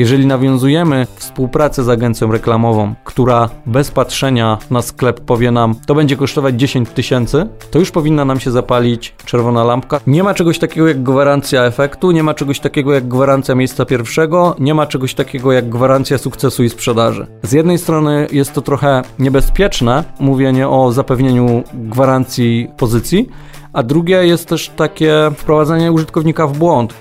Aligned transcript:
Jeżeli 0.00 0.26
nawiązujemy 0.26 1.06
współpracę 1.14 1.84
z 1.84 1.88
agencją 1.88 2.32
reklamową, 2.32 2.94
która 3.04 3.50
bez 3.66 3.90
patrzenia 3.90 4.58
na 4.70 4.82
sklep 4.82 5.20
powie 5.20 5.50
nam, 5.50 5.74
to 5.86 5.94
będzie 5.94 6.16
kosztować 6.16 6.54
10 6.54 6.88
tysięcy, 6.88 7.46
to 7.70 7.78
już 7.78 7.90
powinna 7.90 8.24
nam 8.24 8.40
się 8.40 8.50
zapalić 8.50 9.14
czerwona 9.24 9.64
lampka. 9.64 10.00
Nie 10.06 10.22
ma 10.22 10.34
czegoś 10.34 10.58
takiego 10.58 10.88
jak 10.88 11.02
gwarancja 11.02 11.64
efektu, 11.64 12.10
nie 12.10 12.22
ma 12.22 12.34
czegoś 12.34 12.60
takiego 12.60 12.92
jak 12.92 13.08
gwarancja 13.08 13.54
miejsca 13.54 13.84
pierwszego, 13.84 14.56
nie 14.58 14.74
ma 14.74 14.86
czegoś 14.86 15.14
takiego 15.14 15.52
jak 15.52 15.68
gwarancja 15.68 16.18
sukcesu 16.18 16.64
i 16.64 16.70
sprzedaży. 16.70 17.26
Z 17.42 17.52
jednej 17.52 17.78
strony 17.78 18.26
jest 18.32 18.52
to 18.52 18.62
trochę 18.62 19.02
niebezpieczne, 19.18 20.04
mówienie 20.20 20.68
o 20.68 20.92
zapewnieniu 20.92 21.64
gwarancji 21.74 22.68
pozycji, 22.76 23.28
a 23.72 23.82
drugie 23.82 24.26
jest 24.26 24.48
też 24.48 24.68
takie 24.68 25.30
wprowadzenie 25.36 25.92
użytkownika 25.92 26.46
w 26.46 26.58
błąd. 26.58 26.94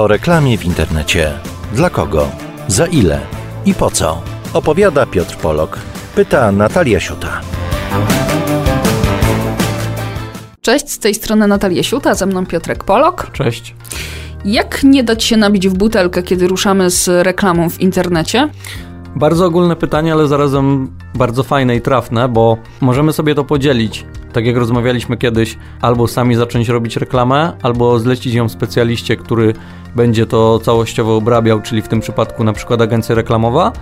O 0.00 0.08
reklamie 0.08 0.58
w 0.58 0.64
internecie. 0.64 1.32
Dla 1.72 1.90
kogo? 1.90 2.28
Za 2.68 2.86
ile? 2.86 3.20
I 3.66 3.74
po 3.74 3.90
co? 3.90 4.22
Opowiada 4.52 5.06
Piotr 5.06 5.36
Polok. 5.36 5.78
Pyta 6.14 6.52
Natalia 6.52 7.00
Siuta. 7.00 7.40
Cześć, 10.60 10.90
z 10.90 10.98
tej 10.98 11.14
strony 11.14 11.46
Natalia 11.46 11.82
Siuta, 11.82 12.14
ze 12.14 12.26
mną 12.26 12.46
Piotrek 12.46 12.84
Polok. 12.84 13.30
Cześć. 13.32 13.74
Jak 14.44 14.82
nie 14.82 15.04
dać 15.04 15.24
się 15.24 15.36
nabić 15.36 15.68
w 15.68 15.74
butelkę, 15.74 16.22
kiedy 16.22 16.48
ruszamy 16.48 16.90
z 16.90 17.26
reklamą 17.26 17.70
w 17.70 17.80
internecie? 17.80 18.48
Bardzo 19.16 19.46
ogólne 19.46 19.76
pytanie, 19.76 20.12
ale 20.12 20.28
zarazem 20.28 20.96
bardzo 21.14 21.42
fajne 21.42 21.76
i 21.76 21.80
trafne, 21.80 22.28
bo 22.28 22.56
możemy 22.80 23.12
sobie 23.12 23.34
to 23.34 23.44
podzielić. 23.44 24.06
Tak 24.32 24.46
jak 24.46 24.56
rozmawialiśmy 24.56 25.16
kiedyś, 25.16 25.58
albo 25.80 26.08
sami 26.08 26.34
zacząć 26.34 26.68
robić 26.68 26.96
reklamę, 26.96 27.52
albo 27.62 27.98
zlecić 27.98 28.34
ją 28.34 28.48
specjaliście, 28.48 29.16
który 29.16 29.54
będzie 29.96 30.26
to 30.26 30.58
całościowo 30.58 31.16
obrabiał, 31.16 31.60
czyli 31.60 31.82
w 31.82 31.88
tym 31.88 32.00
przypadku 32.00 32.44
na 32.44 32.52
przykład 32.52 32.80
agencja 32.80 33.14
reklamowa, 33.14 33.72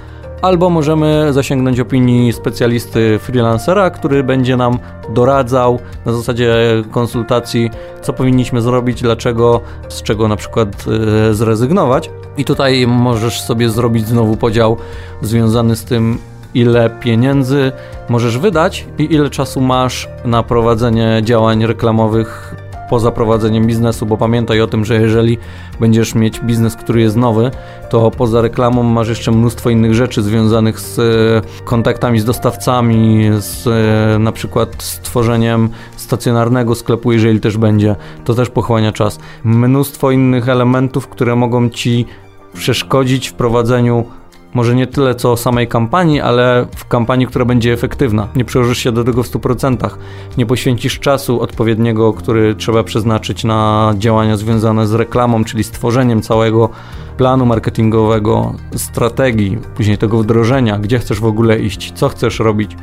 albo 0.42 0.70
możemy 0.70 1.32
zasięgnąć 1.32 1.80
opinii 1.80 2.32
specjalisty 2.32 3.18
freelancera, 3.18 3.90
który 3.90 4.24
będzie 4.24 4.56
nam 4.56 4.78
doradzał 5.14 5.78
na 6.06 6.12
zasadzie 6.12 6.54
konsultacji, 6.90 7.70
co 8.02 8.12
powinniśmy 8.12 8.60
zrobić, 8.60 9.02
dlaczego, 9.02 9.60
z 9.88 10.02
czego 10.02 10.28
na 10.28 10.36
przykład 10.36 10.86
yy, 10.86 11.34
zrezygnować. 11.34 12.10
I 12.36 12.44
tutaj 12.44 12.86
możesz 12.86 13.40
sobie 13.40 13.70
zrobić 13.70 14.06
znowu 14.06 14.36
podział 14.36 14.76
związany 15.22 15.76
z 15.76 15.84
tym, 15.84 16.18
ile 16.54 16.90
pieniędzy 16.90 17.72
możesz 18.08 18.38
wydać 18.38 18.86
i 18.98 19.14
ile 19.14 19.30
czasu 19.30 19.60
masz 19.60 20.08
na 20.24 20.42
prowadzenie 20.42 21.20
działań 21.24 21.66
reklamowych 21.66 22.54
poza 22.88 23.10
prowadzeniem 23.10 23.66
biznesu, 23.66 24.06
bo 24.06 24.16
pamiętaj 24.16 24.60
o 24.60 24.66
tym, 24.66 24.84
że 24.84 25.00
jeżeli 25.00 25.38
będziesz 25.80 26.14
mieć 26.14 26.40
biznes, 26.40 26.76
który 26.76 27.00
jest 27.00 27.16
nowy, 27.16 27.50
to 27.90 28.10
poza 28.10 28.42
reklamą 28.42 28.82
masz 28.82 29.08
jeszcze 29.08 29.30
mnóstwo 29.30 29.70
innych 29.70 29.94
rzeczy 29.94 30.22
związanych 30.22 30.80
z 30.80 30.98
e, 30.98 31.64
kontaktami 31.64 32.20
z 32.20 32.24
dostawcami, 32.24 33.30
z 33.38 33.66
e, 33.66 34.18
na 34.18 34.32
przykład 34.32 34.82
stworzeniem 34.82 35.68
stacjonarnego 35.96 36.74
sklepu, 36.74 37.12
jeżeli 37.12 37.40
też 37.40 37.56
będzie, 37.56 37.96
to 38.24 38.34
też 38.34 38.50
pochłania 38.50 38.92
czas. 38.92 39.18
Mnóstwo 39.44 40.10
innych 40.10 40.48
elementów, 40.48 41.08
które 41.08 41.36
mogą 41.36 41.70
ci 41.70 42.06
przeszkodzić 42.54 43.28
w 43.28 43.32
prowadzeniu 43.32 44.04
może 44.54 44.74
nie 44.74 44.86
tyle 44.86 45.14
co 45.14 45.36
samej 45.36 45.68
kampanii, 45.68 46.20
ale 46.20 46.66
w 46.76 46.88
kampanii, 46.88 47.26
która 47.26 47.44
będzie 47.44 47.72
efektywna. 47.72 48.28
Nie 48.36 48.44
przyłożysz 48.44 48.78
się 48.78 48.92
do 48.92 49.04
tego 49.04 49.22
w 49.22 49.30
100%, 49.30 49.90
nie 50.38 50.46
poświęcisz 50.46 50.98
czasu 51.00 51.40
odpowiedniego, 51.40 52.12
który 52.12 52.54
trzeba 52.54 52.82
przeznaczyć 52.84 53.44
na 53.44 53.92
działania 53.98 54.36
związane 54.36 54.86
z 54.86 54.94
reklamą, 54.94 55.44
czyli 55.44 55.64
stworzeniem 55.64 56.22
całego 56.22 56.68
planu 57.16 57.46
marketingowego, 57.46 58.54
strategii, 58.76 59.58
później 59.76 59.98
tego 59.98 60.18
wdrożenia, 60.18 60.78
gdzie 60.78 60.98
chcesz 60.98 61.20
w 61.20 61.26
ogóle 61.26 61.58
iść, 61.58 61.92
co 61.92 62.08
chcesz 62.08 62.38
robić. 62.38 62.76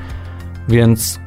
Więc 0.69 1.19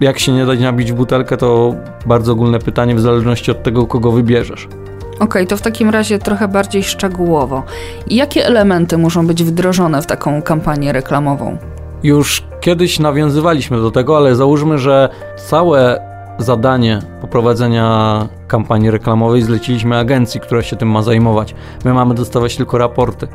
jak 0.00 0.18
się 0.18 0.32
nie 0.32 0.46
dać 0.46 0.60
nabić 0.60 0.92
w 0.92 0.94
butelkę, 0.94 1.36
to 1.36 1.74
bardzo 2.06 2.32
ogólne 2.32 2.58
pytanie 2.58 2.94
w 2.94 3.00
zależności 3.00 3.50
od 3.50 3.62
tego, 3.62 3.86
kogo 3.86 4.12
wybierzesz. 4.12 4.68
Okej, 5.16 5.26
okay, 5.26 5.46
to 5.46 5.56
w 5.56 5.62
takim 5.62 5.90
razie 5.90 6.18
trochę 6.18 6.48
bardziej 6.48 6.82
szczegółowo. 6.82 7.62
Jakie 8.06 8.46
elementy 8.46 8.98
muszą 8.98 9.26
być 9.26 9.44
wdrożone 9.44 10.02
w 10.02 10.06
taką 10.06 10.42
kampanię 10.42 10.92
reklamową? 10.92 11.58
Już 12.02 12.44
kiedyś 12.60 12.98
nawiązywaliśmy 12.98 13.80
do 13.80 13.90
tego, 13.90 14.16
ale 14.16 14.36
załóżmy, 14.36 14.78
że 14.78 15.08
całe 15.36 16.00
zadanie 16.38 16.98
poprowadzenia 17.20 18.28
kampanii 18.48 18.90
reklamowej 18.90 19.42
zleciliśmy 19.42 19.98
agencji, 19.98 20.40
która 20.40 20.62
się 20.62 20.76
tym 20.76 20.90
ma 20.90 21.02
zajmować. 21.02 21.54
My 21.84 21.94
mamy 21.94 22.14
dostawać 22.14 22.56
tylko 22.56 22.78
raporty, 22.78 23.28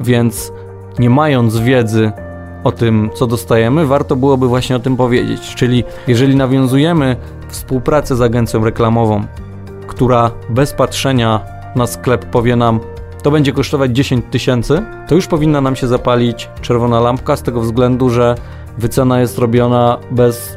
więc 0.00 0.52
nie 0.98 1.10
mając 1.10 1.58
wiedzy 1.58 2.12
o 2.64 2.72
tym, 2.72 3.10
co 3.14 3.26
dostajemy, 3.26 3.86
warto 3.86 4.16
byłoby 4.16 4.48
właśnie 4.48 4.76
o 4.76 4.78
tym 4.78 4.96
powiedzieć. 4.96 5.54
Czyli 5.54 5.84
jeżeli 6.06 6.36
nawiązujemy 6.36 7.16
współpracę 7.48 8.16
z 8.16 8.20
agencją 8.20 8.64
reklamową, 8.64 9.24
która 9.86 10.30
bez 10.48 10.72
patrzenia 10.72 11.40
na 11.76 11.86
sklep 11.86 12.24
powie 12.24 12.56
nam, 12.56 12.80
to 13.22 13.30
będzie 13.30 13.52
kosztować 13.52 13.90
10 13.90 14.24
tysięcy, 14.30 14.82
to 15.08 15.14
już 15.14 15.26
powinna 15.26 15.60
nam 15.60 15.76
się 15.76 15.86
zapalić 15.86 16.48
czerwona 16.60 17.00
lampka 17.00 17.36
z 17.36 17.42
tego 17.42 17.60
względu, 17.60 18.10
że 18.10 18.34
wycena 18.78 19.20
jest 19.20 19.38
robiona 19.38 19.98
bez 20.10 20.56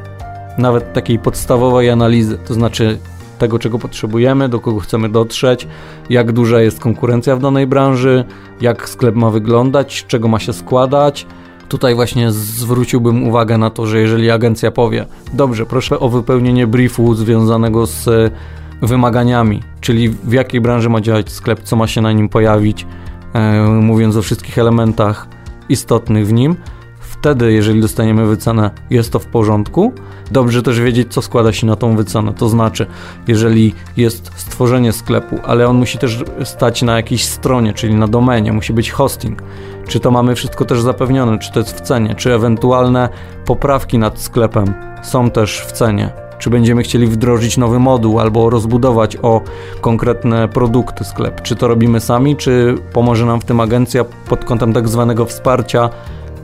nawet 0.57 0.93
takiej 0.93 1.19
podstawowej 1.19 1.89
analizy, 1.89 2.37
to 2.37 2.53
znaczy 2.53 2.97
tego, 3.37 3.59
czego 3.59 3.79
potrzebujemy, 3.79 4.49
do 4.49 4.59
kogo 4.59 4.79
chcemy 4.79 5.09
dotrzeć, 5.09 5.67
jak 6.09 6.31
duża 6.31 6.61
jest 6.61 6.79
konkurencja 6.79 7.35
w 7.35 7.39
danej 7.39 7.67
branży, 7.67 8.23
jak 8.61 8.89
sklep 8.89 9.15
ma 9.15 9.29
wyglądać, 9.29 9.99
z 9.99 10.07
czego 10.07 10.27
ma 10.27 10.39
się 10.39 10.53
składać. 10.53 11.25
Tutaj 11.69 11.95
właśnie 11.95 12.31
zwróciłbym 12.31 13.27
uwagę 13.27 13.57
na 13.57 13.69
to, 13.69 13.87
że 13.87 13.99
jeżeli 13.99 14.31
agencja 14.31 14.71
powie, 14.71 15.05
dobrze, 15.33 15.65
proszę 15.65 15.99
o 15.99 16.09
wypełnienie 16.09 16.67
briefu 16.67 17.15
związanego 17.15 17.85
z 17.85 18.33
wymaganiami, 18.81 19.63
czyli 19.81 20.09
w 20.09 20.33
jakiej 20.33 20.61
branży 20.61 20.89
ma 20.89 21.01
działać 21.01 21.31
sklep, 21.31 21.63
co 21.63 21.75
ma 21.75 21.87
się 21.87 22.01
na 22.01 22.11
nim 22.11 22.29
pojawić, 22.29 22.87
e, 23.33 23.61
mówiąc 23.63 24.15
o 24.15 24.21
wszystkich 24.21 24.57
elementach 24.57 25.27
istotnych 25.69 26.27
w 26.27 26.33
nim. 26.33 26.55
Wtedy, 26.99 27.53
jeżeli 27.53 27.81
dostaniemy 27.81 28.25
wycenę, 28.25 28.71
jest 28.89 29.11
to 29.11 29.19
w 29.19 29.25
porządku. 29.25 29.93
Dobrze 30.31 30.63
też 30.63 30.81
wiedzieć, 30.81 31.13
co 31.13 31.21
składa 31.21 31.53
się 31.53 31.67
na 31.67 31.75
tą 31.75 31.95
wycenę. 31.95 32.33
To 32.33 32.49
znaczy, 32.49 32.85
jeżeli 33.27 33.73
jest 33.97 34.31
stworzenie 34.35 34.91
sklepu, 34.91 35.39
ale 35.45 35.67
on 35.67 35.77
musi 35.77 35.97
też 35.97 36.23
stać 36.43 36.81
na 36.81 36.95
jakiejś 36.95 37.25
stronie, 37.25 37.73
czyli 37.73 37.95
na 37.95 38.07
domenie, 38.07 38.53
musi 38.53 38.73
być 38.73 38.91
hosting. 38.91 39.43
Czy 39.87 39.99
to 39.99 40.11
mamy 40.11 40.35
wszystko 40.35 40.65
też 40.65 40.81
zapewnione, 40.81 41.39
czy 41.39 41.51
to 41.51 41.59
jest 41.59 41.77
w 41.77 41.81
cenie, 41.81 42.15
czy 42.15 42.33
ewentualne 42.33 43.09
poprawki 43.45 43.97
nad 43.97 44.21
sklepem 44.21 44.73
są 45.03 45.31
też 45.31 45.61
w 45.67 45.71
cenie 45.71 46.24
czy 46.39 46.49
będziemy 46.49 46.83
chcieli 46.83 47.07
wdrożyć 47.07 47.57
nowy 47.57 47.79
moduł 47.79 48.19
albo 48.19 48.49
rozbudować 48.49 49.17
o 49.21 49.41
konkretne 49.81 50.47
produkty 50.47 51.03
sklep. 51.03 51.41
Czy 51.41 51.55
to 51.55 51.67
robimy 51.67 51.99
sami, 51.99 52.35
czy 52.35 52.75
pomoże 52.93 53.25
nam 53.25 53.41
w 53.41 53.45
tym 53.45 53.59
agencja 53.59 54.05
pod 54.29 54.45
kątem 54.45 54.73
tak 54.73 54.87
zwanego 54.87 55.25
wsparcia, 55.25 55.89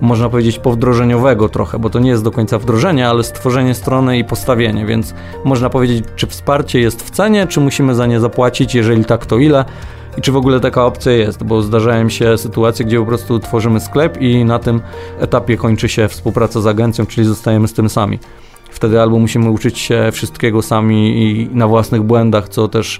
można 0.01 0.29
powiedzieć 0.29 0.59
powdrożeniowego 0.59 1.49
trochę, 1.49 1.79
bo 1.79 1.89
to 1.89 1.99
nie 1.99 2.09
jest 2.09 2.23
do 2.23 2.31
końca 2.31 2.59
wdrożenie, 2.59 3.09
ale 3.09 3.23
stworzenie 3.23 3.75
strony 3.75 4.17
i 4.17 4.23
postawienie, 4.23 4.85
więc 4.85 5.13
można 5.45 5.69
powiedzieć, 5.69 6.05
czy 6.15 6.27
wsparcie 6.27 6.79
jest 6.79 7.03
w 7.03 7.09
cenie, 7.09 7.47
czy 7.47 7.59
musimy 7.59 7.95
za 7.95 8.07
nie 8.07 8.19
zapłacić, 8.19 8.75
jeżeli 8.75 9.05
tak, 9.05 9.25
to 9.25 9.37
ile 9.37 9.65
i 10.17 10.21
czy 10.21 10.31
w 10.31 10.35
ogóle 10.35 10.59
taka 10.59 10.85
opcja 10.85 11.11
jest, 11.11 11.43
bo 11.43 11.61
zdarzają 11.61 12.09
się 12.09 12.37
sytuacje, 12.37 12.85
gdzie 12.85 12.99
po 12.99 13.05
prostu 13.05 13.39
tworzymy 13.39 13.79
sklep 13.79 14.21
i 14.21 14.45
na 14.45 14.59
tym 14.59 14.81
etapie 15.19 15.57
kończy 15.57 15.89
się 15.89 16.07
współpraca 16.07 16.61
z 16.61 16.67
agencją, 16.67 17.05
czyli 17.05 17.27
zostajemy 17.27 17.67
z 17.67 17.73
tym 17.73 17.89
sami. 17.89 18.19
Wtedy 18.71 19.01
albo 19.01 19.19
musimy 19.19 19.49
uczyć 19.49 19.79
się 19.79 20.09
wszystkiego 20.11 20.61
sami 20.61 21.23
i 21.23 21.49
na 21.55 21.67
własnych 21.67 22.01
błędach, 22.01 22.49
co 22.49 22.67
też 22.67 22.99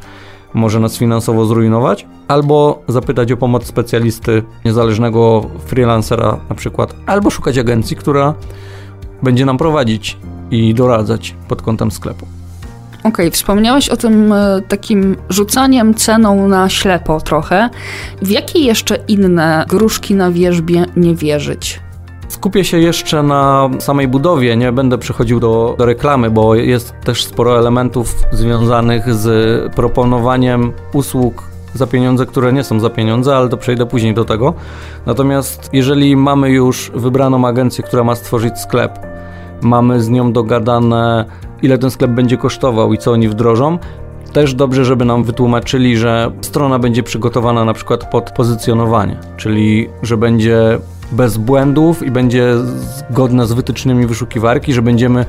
może 0.54 0.80
nas 0.80 0.98
finansowo 0.98 1.46
zrujnować, 1.46 2.08
albo 2.28 2.84
zapytać 2.88 3.32
o 3.32 3.38
pomoc 3.38 3.66
specjalisty, 3.66 4.44
niezależnego 4.66 5.50
freelancera 5.66 6.38
na 6.50 6.56
przykład, 6.56 6.96
albo 7.06 7.30
szukać 7.30 7.58
agencji, 7.58 7.98
która 7.98 8.34
będzie 9.24 9.46
nam 9.46 9.58
prowadzić 9.58 10.18
i 10.52 10.74
doradzać 10.74 11.36
pod 11.48 11.62
kątem 11.62 11.92
sklepu. 11.92 12.26
Okej, 13.00 13.12
okay, 13.12 13.32
wspomniałeś 13.32 13.90
o 13.90 13.98
tym 13.98 14.34
e, 14.34 14.62
takim 14.68 15.16
rzucaniem 15.30 15.94
ceną 15.94 16.48
na 16.48 16.70
ślepo 16.70 17.22
trochę. 17.22 17.70
W 18.22 18.30
jakie 18.30 18.60
jeszcze 18.60 18.96
inne 19.08 19.66
gruszki 19.70 20.16
na 20.16 20.32
wierzbie 20.32 20.86
nie 20.96 21.16
wierzyć? 21.16 21.80
Skupię 22.42 22.66
się 22.66 22.80
jeszcze 22.80 23.24
na 23.24 23.70
samej 23.80 24.08
budowie, 24.08 24.58
nie 24.58 24.72
będę 24.72 24.98
przechodził 24.98 25.40
do, 25.40 25.76
do 25.78 25.86
reklamy, 25.86 26.30
bo 26.30 26.56
jest 26.56 26.94
też 27.04 27.26
sporo 27.26 27.60
elementów 27.60 28.16
związanych 28.32 29.16
z 29.16 29.74
proponowaniem 29.74 30.72
usług 30.94 31.44
za 31.74 31.88
pieniądze, 31.88 32.26
które 32.26 32.54
nie 32.54 32.64
są 32.64 32.80
za 32.80 32.90
pieniądze, 32.90 33.36
ale 33.36 33.50
to 33.50 33.58
przejdę 33.58 33.86
później 33.86 34.14
do 34.14 34.26
tego. 34.26 34.54
Natomiast 35.06 35.70
jeżeli 35.74 36.16
mamy 36.16 36.50
już 36.50 36.92
wybraną 36.96 37.48
agencję, 37.48 37.84
która 37.84 38.04
ma 38.04 38.16
stworzyć 38.16 38.60
sklep, 38.60 39.00
mamy 39.62 40.02
z 40.02 40.10
nią 40.10 40.34
dogadane, 40.34 41.26
ile 41.62 41.78
ten 41.78 41.92
sklep 41.92 42.12
będzie 42.12 42.38
kosztował 42.38 42.94
i 42.94 42.98
co 42.98 43.12
oni 43.12 43.30
wdrożą, 43.30 43.80
też 44.34 44.54
dobrze, 44.54 44.86
żeby 44.86 45.06
nam 45.06 45.24
wytłumaczyli, 45.24 45.98
że 45.98 46.32
strona 46.42 46.80
będzie 46.80 47.04
przygotowana 47.04 47.66
na 47.66 47.74
przykład 47.74 48.12
pod 48.12 48.32
pozycjonowanie, 48.32 49.18
czyli 49.38 49.90
że 50.04 50.18
będzie 50.18 50.80
bez 51.12 51.38
błędów 51.38 52.04
i 52.04 52.12
będzie 52.12 52.54
zgodna 53.10 53.46
z 53.46 53.52
wytycznymi 53.54 54.06
wyszukiwarki, 54.06 54.74
że 54.74 54.82
będziemy 54.82 55.26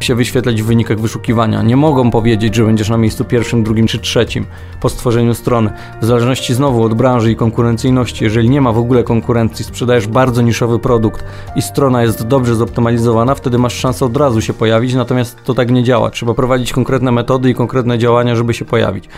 się 0.00 0.14
wyświetlać 0.14 0.62
w 0.62 0.66
wynikach 0.66 1.00
wyszukiwania. 1.00 1.62
Nie 1.62 1.76
mogą 1.76 2.10
powiedzieć, 2.10 2.54
że 2.54 2.64
będziesz 2.64 2.88
na 2.88 2.96
miejscu 2.96 3.24
pierwszym, 3.24 3.64
drugim 3.64 3.86
czy 3.86 3.98
trzecim 3.98 4.46
po 4.80 4.88
stworzeniu 4.88 5.34
strony. 5.34 5.70
W 6.02 6.04
zależności 6.04 6.54
znowu 6.54 6.82
od 6.82 6.94
branży 6.94 7.30
i 7.30 7.36
konkurencyjności, 7.36 8.24
jeżeli 8.24 8.50
nie 8.50 8.60
ma 8.60 8.72
w 8.72 8.78
ogóle 8.78 9.04
konkurencji, 9.04 9.64
sprzedajesz 9.64 10.06
bardzo 10.06 10.42
niszowy 10.42 10.78
produkt 10.78 11.24
i 11.56 11.62
strona 11.62 12.02
jest 12.02 12.26
dobrze 12.26 12.54
zoptymalizowana, 12.54 13.34
wtedy 13.34 13.58
masz 13.58 13.74
szansę 13.74 14.04
od 14.04 14.16
razu 14.16 14.40
się 14.40 14.52
pojawić, 14.54 14.94
natomiast 14.94 15.44
to 15.44 15.54
tak 15.54 15.70
nie 15.70 15.82
działa. 15.82 16.10
Trzeba 16.10 16.34
prowadzić 16.34 16.72
konkretne 16.72 17.12
metody 17.12 17.50
i 17.50 17.54
konkretne 17.54 17.98
działania, 17.98 18.36
żeby 18.36 18.54
się 18.54 18.64
pojawić. 18.64 19.08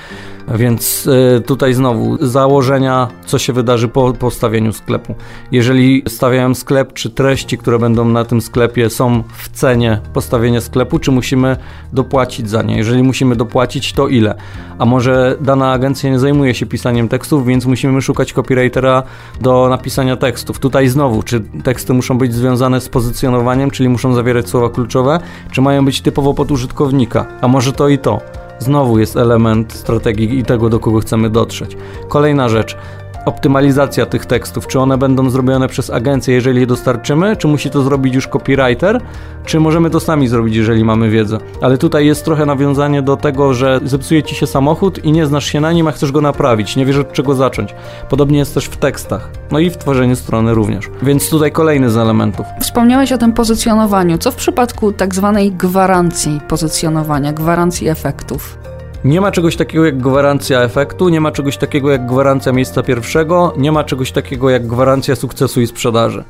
Więc 0.55 1.07
y, 1.07 1.41
tutaj 1.47 1.75
znowu 1.75 2.27
założenia, 2.27 3.09
co 3.27 3.39
się 3.39 3.53
wydarzy 3.53 3.89
po 3.89 4.13
postawieniu 4.13 4.73
sklepu. 4.73 5.15
Jeżeli 5.53 6.03
stawiałem 6.09 6.55
sklep, 6.55 6.93
czy 6.93 7.11
treści, 7.11 7.59
które 7.59 7.79
będą 7.79 8.05
na 8.05 8.25
tym 8.25 8.41
sklepie 8.41 8.91
są 8.91 9.23
w 9.37 9.49
cenie 9.49 10.01
postawienia 10.13 10.61
sklepu, 10.69 10.99
czy 10.99 11.11
musimy 11.11 11.57
dopłacić 11.93 12.51
za 12.51 12.63
nie. 12.63 12.77
Jeżeli 12.77 13.03
musimy 13.03 13.37
dopłacić, 13.37 13.93
to 13.93 14.09
ile? 14.09 14.35
A 14.79 14.85
może 14.85 15.37
dana 15.41 15.73
agencja 15.73 16.11
nie 16.11 16.19
zajmuje 16.19 16.55
się 16.55 16.67
pisaniem 16.67 17.09
tekstów, 17.09 17.47
więc 17.47 17.67
musimy 17.67 18.03
szukać 18.03 18.33
copywritera 18.33 19.03
do 19.41 19.69
napisania 19.69 20.17
tekstów. 20.17 20.59
Tutaj 20.59 20.89
znowu, 20.89 21.23
czy 21.23 21.41
teksty 21.41 21.95
muszą 21.95 22.19
być 22.19 22.35
związane 22.35 22.81
z 22.81 22.89
pozycjonowaniem, 22.89 23.71
czyli 23.71 23.89
muszą 23.89 24.15
zawierać 24.15 24.49
słowa 24.49 24.71
kluczowe, 24.71 25.21
czy 25.51 25.61
mają 25.61 25.85
być 25.85 26.01
typowo 26.01 26.35
pod 26.35 26.51
użytkownika? 26.51 27.27
A 27.41 27.49
może 27.49 27.73
to 27.73 27.89
i 27.89 27.99
to? 27.99 28.21
Znowu 28.59 28.99
jest 28.99 29.17
element 29.17 29.73
strategii 29.73 30.39
i 30.39 30.45
tego, 30.45 30.69
do 30.69 30.81
kogo 30.81 31.01
chcemy 31.01 31.31
dotrzeć. 31.31 31.77
Kolejna 32.09 32.49
rzecz 32.49 32.77
optymalizacja 33.25 34.07
tych 34.07 34.27
tekstów, 34.27 34.67
czy 34.67 34.81
one 34.81 34.99
będą 34.99 35.31
zrobione 35.31 35.69
przez 35.69 35.91
agencję, 35.91 36.35
jeżeli 36.35 36.61
je 36.61 36.67
dostarczymy, 36.67 37.37
czy 37.37 37.49
musi 37.49 37.71
to 37.71 37.83
zrobić 37.83 38.15
już 38.15 38.29
copywriter, 38.29 39.01
czy 39.45 39.61
możemy 39.61 39.91
to 39.91 40.01
sami 40.01 40.29
zrobić, 40.29 40.57
jeżeli 40.57 40.85
mamy 40.85 41.11
wiedzę. 41.11 41.39
Ale 41.61 41.79
tutaj 41.79 42.07
jest 42.07 42.25
trochę 42.25 42.47
nawiązanie 42.47 43.03
do 43.03 43.17
tego, 43.17 43.55
że 43.55 43.81
zepsuje 43.85 44.23
ci 44.23 44.35
się 44.35 44.47
samochód 44.47 45.05
i 45.05 45.13
nie 45.13 45.27
znasz 45.27 45.45
się 45.45 45.61
na 45.61 45.73
nim, 45.73 45.89
a 45.89 45.93
chcesz 45.93 46.13
go 46.13 46.21
naprawić, 46.21 46.77
nie 46.77 46.87
wiesz 46.87 46.97
od 46.97 47.13
czego 47.13 47.35
zacząć. 47.35 47.75
Podobnie 48.11 48.39
jest 48.39 48.55
też 48.55 48.65
w 48.65 48.77
tekstach, 48.77 49.31
no 49.51 49.59
i 49.59 49.71
w 49.71 49.77
tworzeniu 49.77 50.17
strony 50.17 50.55
również. 50.55 50.91
Więc 51.03 51.31
tutaj 51.31 51.53
kolejny 51.53 51.91
z 51.91 51.97
elementów. 51.97 52.47
Wspomniałeś 52.61 53.13
o 53.13 53.19
tym 53.19 53.33
pozycjonowaniu. 53.33 54.19
Co 54.19 54.31
w 54.31 54.37
przypadku 54.37 54.93
tak 54.93 55.15
zwanej 55.15 55.53
gwarancji 55.53 56.41
pozycjonowania, 56.49 57.33
gwarancji 57.33 57.89
efektów? 57.89 58.59
Nie 59.05 59.21
ma 59.21 59.31
czegoś 59.31 59.57
takiego 59.57 59.85
jak 59.85 59.99
gwarancja 59.99 60.63
efektu, 60.63 61.09
nie 61.09 61.21
ma 61.21 61.33
czegoś 61.33 61.57
takiego 61.57 61.91
jak 61.91 62.07
gwarancja 62.07 62.53
miejsca 62.53 62.83
pierwszego, 62.83 63.53
nie 63.57 63.73
ma 63.73 63.85
czegoś 63.85 64.13
takiego 64.13 64.51
jak 64.51 64.67
gwarancja 64.67 65.17
sukcesu 65.17 65.61
i 65.61 65.67
sprzedaży. 65.67 66.25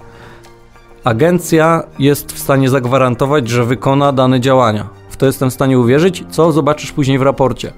Agencja 1.04 1.82
jest 1.98 2.32
w 2.32 2.38
stanie 2.38 2.68
zagwarantować, 2.68 3.48
że 3.48 3.64
wykona 3.64 4.12
dane 4.12 4.40
działania. 4.40 4.88
W 5.10 5.16
to 5.16 5.26
jestem 5.26 5.50
w 5.50 5.54
stanie 5.54 5.78
uwierzyć, 5.78 6.24
co 6.30 6.52
zobaczysz 6.52 6.92
później 6.92 7.18
w 7.18 7.22
raporcie. 7.22 7.72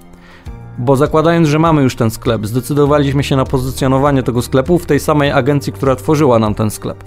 Bo 0.79 0.97
zakładając, 0.97 1.49
że 1.49 1.59
mamy 1.59 1.83
już 1.83 1.97
ten 1.97 2.11
sklep, 2.11 2.47
zdecydowaliśmy 2.47 3.25
się 3.25 3.37
na 3.37 3.45
pozycjonowanie 3.45 4.23
tego 4.23 4.43
sklepu 4.43 4.79
w 4.79 4.87
tej 4.87 5.01
samej 5.01 5.33
agencji, 5.33 5.73
która 5.73 5.97
tworzyła 5.97 6.39
nam 6.39 6.55
ten 6.55 6.71
sklep. 6.71 7.05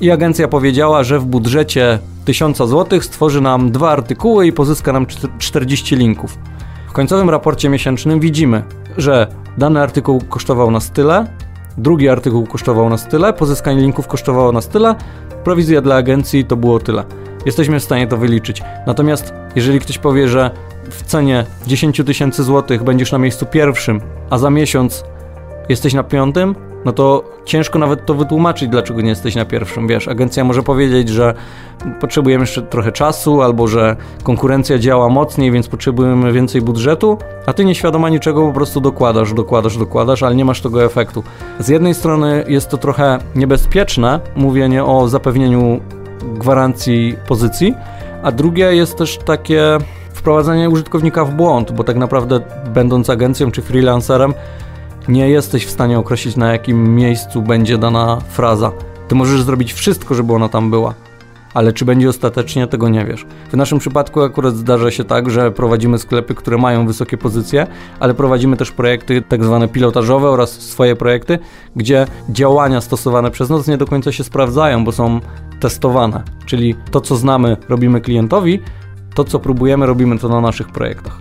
I 0.00 0.10
agencja 0.10 0.48
powiedziała, 0.48 1.04
że 1.04 1.18
w 1.18 1.24
budżecie 1.24 1.98
1000 2.24 2.58
zł 2.58 3.00
stworzy 3.00 3.40
nam 3.40 3.70
dwa 3.70 3.90
artykuły 3.90 4.46
i 4.46 4.52
pozyska 4.52 4.92
nam 4.92 5.06
40 5.38 5.96
linków 5.96 6.38
końcowym 6.94 7.30
raporcie 7.30 7.68
miesięcznym 7.68 8.20
widzimy, 8.20 8.62
że 8.96 9.26
dany 9.58 9.80
artykuł 9.80 10.20
kosztował 10.28 10.70
nas 10.70 10.90
tyle, 10.90 11.26
drugi 11.78 12.08
artykuł 12.08 12.46
kosztował 12.46 12.90
nas 12.90 13.08
tyle, 13.08 13.32
pozyskanie 13.32 13.80
linków 13.80 14.06
kosztowało 14.06 14.52
nas 14.52 14.68
tyle, 14.68 14.94
prowizja 15.44 15.80
dla 15.80 15.94
agencji 15.94 16.44
to 16.44 16.56
było 16.56 16.80
tyle. 16.80 17.04
Jesteśmy 17.46 17.80
w 17.80 17.84
stanie 17.84 18.06
to 18.06 18.16
wyliczyć. 18.16 18.62
Natomiast 18.86 19.34
jeżeli 19.56 19.80
ktoś 19.80 19.98
powie, 19.98 20.28
że 20.28 20.50
w 20.90 21.02
cenie 21.02 21.44
10 21.66 22.02
tysięcy 22.06 22.42
złotych 22.44 22.82
będziesz 22.82 23.12
na 23.12 23.18
miejscu 23.18 23.46
pierwszym, 23.46 24.00
a 24.30 24.38
za 24.38 24.50
miesiąc 24.50 25.04
jesteś 25.68 25.94
na 25.94 26.02
piątym, 26.02 26.54
no 26.84 26.92
to 26.92 27.24
ciężko 27.44 27.78
nawet 27.78 28.06
to 28.06 28.14
wytłumaczyć, 28.14 28.68
dlaczego 28.68 29.00
nie 29.00 29.08
jesteś 29.08 29.34
na 29.34 29.44
pierwszym. 29.44 29.88
Wiesz, 29.88 30.08
agencja 30.08 30.44
może 30.44 30.62
powiedzieć, 30.62 31.08
że 31.08 31.34
potrzebujemy 32.00 32.42
jeszcze 32.42 32.62
trochę 32.62 32.92
czasu, 32.92 33.42
albo 33.42 33.68
że 33.68 33.96
konkurencja 34.22 34.78
działa 34.78 35.08
mocniej, 35.08 35.50
więc 35.50 35.68
potrzebujemy 35.68 36.32
więcej 36.32 36.60
budżetu, 36.60 37.18
a 37.46 37.52
ty 37.52 37.64
nieświadoma 37.64 38.08
niczego 38.08 38.46
po 38.46 38.52
prostu 38.52 38.80
dokładasz, 38.80 39.32
dokładasz, 39.32 39.76
dokładasz, 39.76 40.22
ale 40.22 40.34
nie 40.34 40.44
masz 40.44 40.60
tego 40.60 40.84
efektu. 40.84 41.22
Z 41.58 41.68
jednej 41.68 41.94
strony 41.94 42.44
jest 42.48 42.68
to 42.68 42.78
trochę 42.78 43.18
niebezpieczne, 43.34 44.20
mówienie 44.36 44.84
o 44.84 45.08
zapewnieniu 45.08 45.80
gwarancji 46.34 47.16
pozycji, 47.28 47.74
a 48.22 48.32
drugie 48.32 48.74
jest 48.74 48.98
też 48.98 49.18
takie 49.18 49.78
wprowadzenie 50.12 50.70
użytkownika 50.70 51.24
w 51.24 51.34
błąd, 51.34 51.72
bo 51.72 51.84
tak 51.84 51.96
naprawdę 51.96 52.40
będąc 52.74 53.10
agencją 53.10 53.50
czy 53.50 53.62
freelancerem, 53.62 54.34
nie 55.08 55.28
jesteś 55.28 55.66
w 55.66 55.70
stanie 55.70 55.98
określić, 55.98 56.36
na 56.36 56.52
jakim 56.52 56.94
miejscu 56.94 57.42
będzie 57.42 57.78
dana 57.78 58.18
fraza. 58.28 58.72
Ty 59.08 59.14
możesz 59.14 59.42
zrobić 59.42 59.72
wszystko, 59.72 60.14
żeby 60.14 60.32
ona 60.32 60.48
tam 60.48 60.70
była, 60.70 60.94
ale 61.54 61.72
czy 61.72 61.84
będzie 61.84 62.08
ostatecznie, 62.08 62.66
tego 62.66 62.88
nie 62.88 63.04
wiesz. 63.04 63.26
W 63.52 63.56
naszym 63.56 63.78
przypadku 63.78 64.22
akurat 64.22 64.56
zdarza 64.56 64.90
się 64.90 65.04
tak, 65.04 65.30
że 65.30 65.52
prowadzimy 65.52 65.98
sklepy, 65.98 66.34
które 66.34 66.58
mają 66.58 66.86
wysokie 66.86 67.16
pozycje, 67.18 67.66
ale 68.00 68.14
prowadzimy 68.14 68.56
też 68.56 68.70
projekty 68.70 69.22
tak 69.22 69.44
zwane 69.44 69.68
pilotażowe 69.68 70.30
oraz 70.30 70.50
swoje 70.50 70.96
projekty, 70.96 71.38
gdzie 71.76 72.06
działania 72.28 72.80
stosowane 72.80 73.30
przez 73.30 73.50
nas 73.50 73.66
nie 73.66 73.76
do 73.76 73.86
końca 73.86 74.12
się 74.12 74.24
sprawdzają, 74.24 74.84
bo 74.84 74.92
są 74.92 75.20
testowane. 75.60 76.22
Czyli 76.46 76.74
to, 76.90 77.00
co 77.00 77.16
znamy, 77.16 77.56
robimy 77.68 78.00
klientowi, 78.00 78.60
to, 79.14 79.24
co 79.24 79.38
próbujemy, 79.38 79.86
robimy 79.86 80.18
to 80.18 80.28
na 80.28 80.40
naszych 80.40 80.68
projektach. 80.68 81.18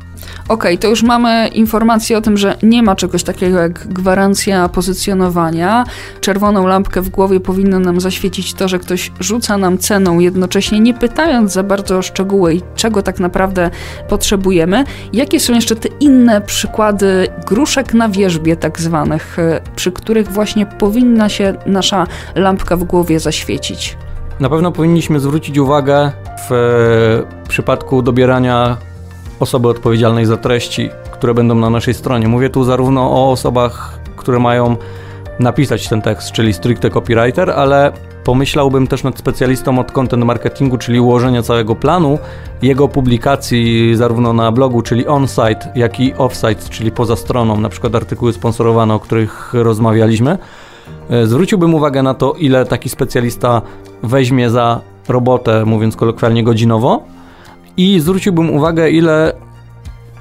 Okay, 0.47 0.77
to 0.77 0.87
już 0.87 1.03
mamy 1.03 1.47
informację 1.47 2.17
o 2.17 2.21
tym, 2.21 2.37
że 2.37 2.57
nie 2.63 2.83
ma 2.83 2.95
czegoś 2.95 3.23
takiego 3.23 3.57
jak 3.57 3.87
gwarancja 3.87 4.69
pozycjonowania. 4.69 5.83
Czerwoną 6.21 6.67
lampkę 6.67 7.01
w 7.01 7.09
głowie 7.09 7.39
powinno 7.39 7.79
nam 7.79 7.99
zaświecić 7.99 8.53
to, 8.53 8.67
że 8.67 8.79
ktoś 8.79 9.11
rzuca 9.19 9.57
nam 9.57 9.77
ceną, 9.77 10.19
jednocześnie 10.19 10.79
nie 10.79 10.93
pytając 10.93 11.53
za 11.53 11.63
bardzo 11.63 11.97
o 11.97 12.01
szczegóły 12.01 12.53
i 12.55 12.61
czego 12.75 13.01
tak 13.01 13.19
naprawdę 13.19 13.69
potrzebujemy. 14.09 14.83
Jakie 15.13 15.39
są 15.39 15.53
jeszcze 15.53 15.75
te 15.75 15.89
inne 15.99 16.41
przykłady 16.41 17.27
gruszek 17.47 17.93
na 17.93 18.09
wierzbie, 18.09 18.55
tak 18.55 18.79
zwanych, 18.79 19.39
e, 19.39 19.61
przy 19.75 19.91
których 19.91 20.31
właśnie 20.31 20.65
powinna 20.65 21.29
się 21.29 21.53
nasza 21.65 22.07
lampka 22.35 22.77
w 22.77 22.83
głowie 22.83 23.19
zaświecić? 23.19 23.97
Na 24.39 24.49
pewno 24.49 24.71
powinniśmy 24.71 25.19
zwrócić 25.19 25.57
uwagę 25.57 26.11
w 26.49 26.51
e, 26.51 27.47
przypadku 27.47 28.01
dobierania 28.01 28.77
osoby 29.39 29.67
odpowiedzialnej 29.67 30.25
za 30.25 30.37
treści, 30.37 30.89
które 31.11 31.33
będą 31.33 31.55
na 31.55 31.69
naszej 31.69 31.93
stronie. 31.93 32.27
Mówię 32.27 32.49
tu 32.49 32.63
zarówno 32.63 33.11
o 33.11 33.31
osobach, 33.31 33.99
które 34.15 34.39
mają 34.39 34.75
napisać 35.39 35.87
ten 35.87 36.01
tekst, 36.01 36.31
czyli 36.31 36.53
stricte 36.53 36.89
copywriter, 36.89 37.51
ale 37.51 37.91
pomyślałbym 38.23 38.87
też 38.87 39.03
nad 39.03 39.19
specjalistą 39.19 39.79
od 39.79 39.91
content 39.91 40.25
marketingu, 40.25 40.77
czyli 40.77 40.99
ułożenia 40.99 41.43
całego 41.43 41.75
planu, 41.75 42.19
jego 42.61 42.87
publikacji 42.87 43.95
zarówno 43.95 44.33
na 44.33 44.51
blogu, 44.51 44.81
czyli 44.81 45.07
on-site, 45.07 45.71
jak 45.75 45.99
i 45.99 46.13
off-site, 46.13 46.69
czyli 46.69 46.91
poza 46.91 47.15
stroną, 47.15 47.59
na 47.59 47.69
przykład 47.69 47.95
artykuły 47.95 48.33
sponsorowane, 48.33 48.93
o 48.93 48.99
których 48.99 49.53
rozmawialiśmy. 49.53 50.37
E, 51.09 51.27
zwróciłbym 51.27 51.73
uwagę 51.75 52.03
na 52.03 52.13
to, 52.13 52.33
ile 52.33 52.65
taki 52.65 52.89
specjalista 52.89 53.61
weźmie 54.03 54.49
za 54.49 54.81
robotę, 55.07 55.65
mówiąc 55.65 55.95
kolokwialnie, 55.95 56.43
godzinowo, 56.43 57.03
i 57.77 57.99
zwróciłbym 57.99 58.49
uwagę, 58.49 58.89
ile 58.89 59.33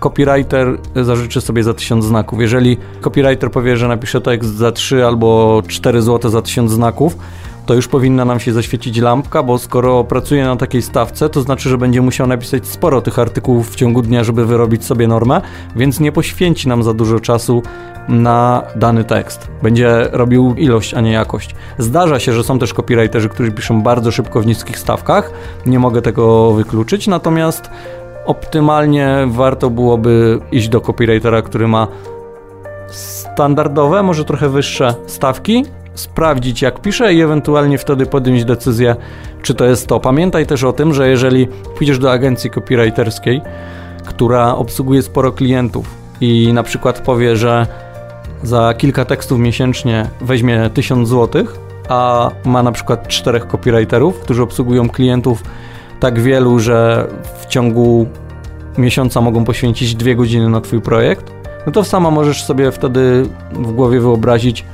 copywriter 0.00 0.78
zażyczy 0.94 1.40
sobie 1.40 1.62
za 1.62 1.74
1000 1.74 2.04
znaków. 2.04 2.40
Jeżeli 2.40 2.76
copywriter 3.00 3.50
powie, 3.50 3.76
że 3.76 3.88
napisze 3.88 4.20
tekst 4.20 4.54
za 4.54 4.72
3 4.72 5.04
albo 5.04 5.62
4 5.68 6.02
zł 6.02 6.30
za 6.30 6.42
1000 6.42 6.70
znaków, 6.70 7.16
to 7.66 7.74
już 7.74 7.88
powinna 7.88 8.24
nam 8.24 8.40
się 8.40 8.52
zaświecić 8.52 8.98
lampka, 8.98 9.42
bo 9.42 9.58
skoro 9.58 10.04
pracuje 10.04 10.44
na 10.44 10.56
takiej 10.56 10.82
stawce, 10.82 11.28
to 11.28 11.42
znaczy, 11.42 11.68
że 11.68 11.78
będzie 11.78 12.02
musiał 12.02 12.26
napisać 12.26 12.66
sporo 12.66 13.00
tych 13.00 13.18
artykułów 13.18 13.70
w 13.70 13.74
ciągu 13.74 14.02
dnia, 14.02 14.24
żeby 14.24 14.46
wyrobić 14.46 14.84
sobie 14.84 15.08
normę, 15.08 15.40
więc 15.76 16.00
nie 16.00 16.12
poświęci 16.12 16.68
nam 16.68 16.82
za 16.82 16.94
dużo 16.94 17.20
czasu 17.20 17.62
na 18.08 18.62
dany 18.76 19.04
tekst. 19.04 19.48
Będzie 19.62 20.08
robił 20.12 20.54
ilość, 20.54 20.94
a 20.94 21.00
nie 21.00 21.12
jakość. 21.12 21.54
Zdarza 21.78 22.20
się, 22.20 22.32
że 22.32 22.44
są 22.44 22.58
też 22.58 22.74
copywriterzy, 22.74 23.28
którzy 23.28 23.52
piszą 23.52 23.82
bardzo 23.82 24.10
szybko 24.10 24.40
w 24.40 24.46
niskich 24.46 24.78
stawkach. 24.78 25.30
Nie 25.66 25.78
mogę 25.78 26.02
tego 26.02 26.52
wykluczyć, 26.52 27.06
natomiast 27.06 27.70
optymalnie 28.26 29.16
warto 29.26 29.70
byłoby 29.70 30.40
iść 30.52 30.68
do 30.68 30.80
copywritera, 30.80 31.42
który 31.42 31.68
ma 31.68 31.88
standardowe, 32.90 34.02
może 34.02 34.24
trochę 34.24 34.48
wyższe 34.48 34.94
stawki, 35.06 35.64
sprawdzić 35.94 36.62
jak 36.62 36.80
pisze 36.80 37.14
i 37.14 37.20
ewentualnie 37.20 37.78
wtedy 37.78 38.06
podjąć 38.06 38.44
decyzję, 38.44 38.96
czy 39.42 39.54
to 39.54 39.64
jest 39.64 39.86
to. 39.86 40.00
Pamiętaj 40.00 40.46
też 40.46 40.64
o 40.64 40.72
tym, 40.72 40.94
że 40.94 41.08
jeżeli 41.08 41.46
pójdziesz 41.76 41.98
do 41.98 42.12
agencji 42.12 42.50
copywriterskiej, 42.50 43.40
która 44.04 44.54
obsługuje 44.54 45.02
sporo 45.02 45.32
klientów 45.32 45.94
i 46.20 46.52
na 46.52 46.62
przykład 46.62 47.00
powie, 47.00 47.36
że 47.36 47.66
za 48.42 48.74
kilka 48.74 49.04
tekstów 49.04 49.38
miesięcznie 49.38 50.06
weźmie 50.20 50.70
1000 50.74 51.08
zł, 51.08 51.44
a 51.88 52.30
ma 52.44 52.62
na 52.62 52.72
przykład 52.72 53.08
czterech 53.08 53.46
copywriterów, 53.46 54.20
którzy 54.20 54.42
obsługują 54.42 54.88
klientów 54.88 55.42
tak 56.00 56.20
wielu, 56.20 56.58
że 56.58 57.06
w 57.40 57.46
ciągu 57.46 58.06
miesiąca 58.78 59.20
mogą 59.20 59.44
poświęcić 59.44 59.94
dwie 59.94 60.16
godziny 60.16 60.48
na 60.48 60.60
Twój 60.60 60.80
projekt, 60.80 61.32
no 61.66 61.72
to 61.72 61.84
sama 61.84 62.10
możesz 62.10 62.44
sobie 62.44 62.72
wtedy 62.72 63.26
w 63.52 63.72
głowie 63.72 64.00
wyobrazić, 64.00 64.64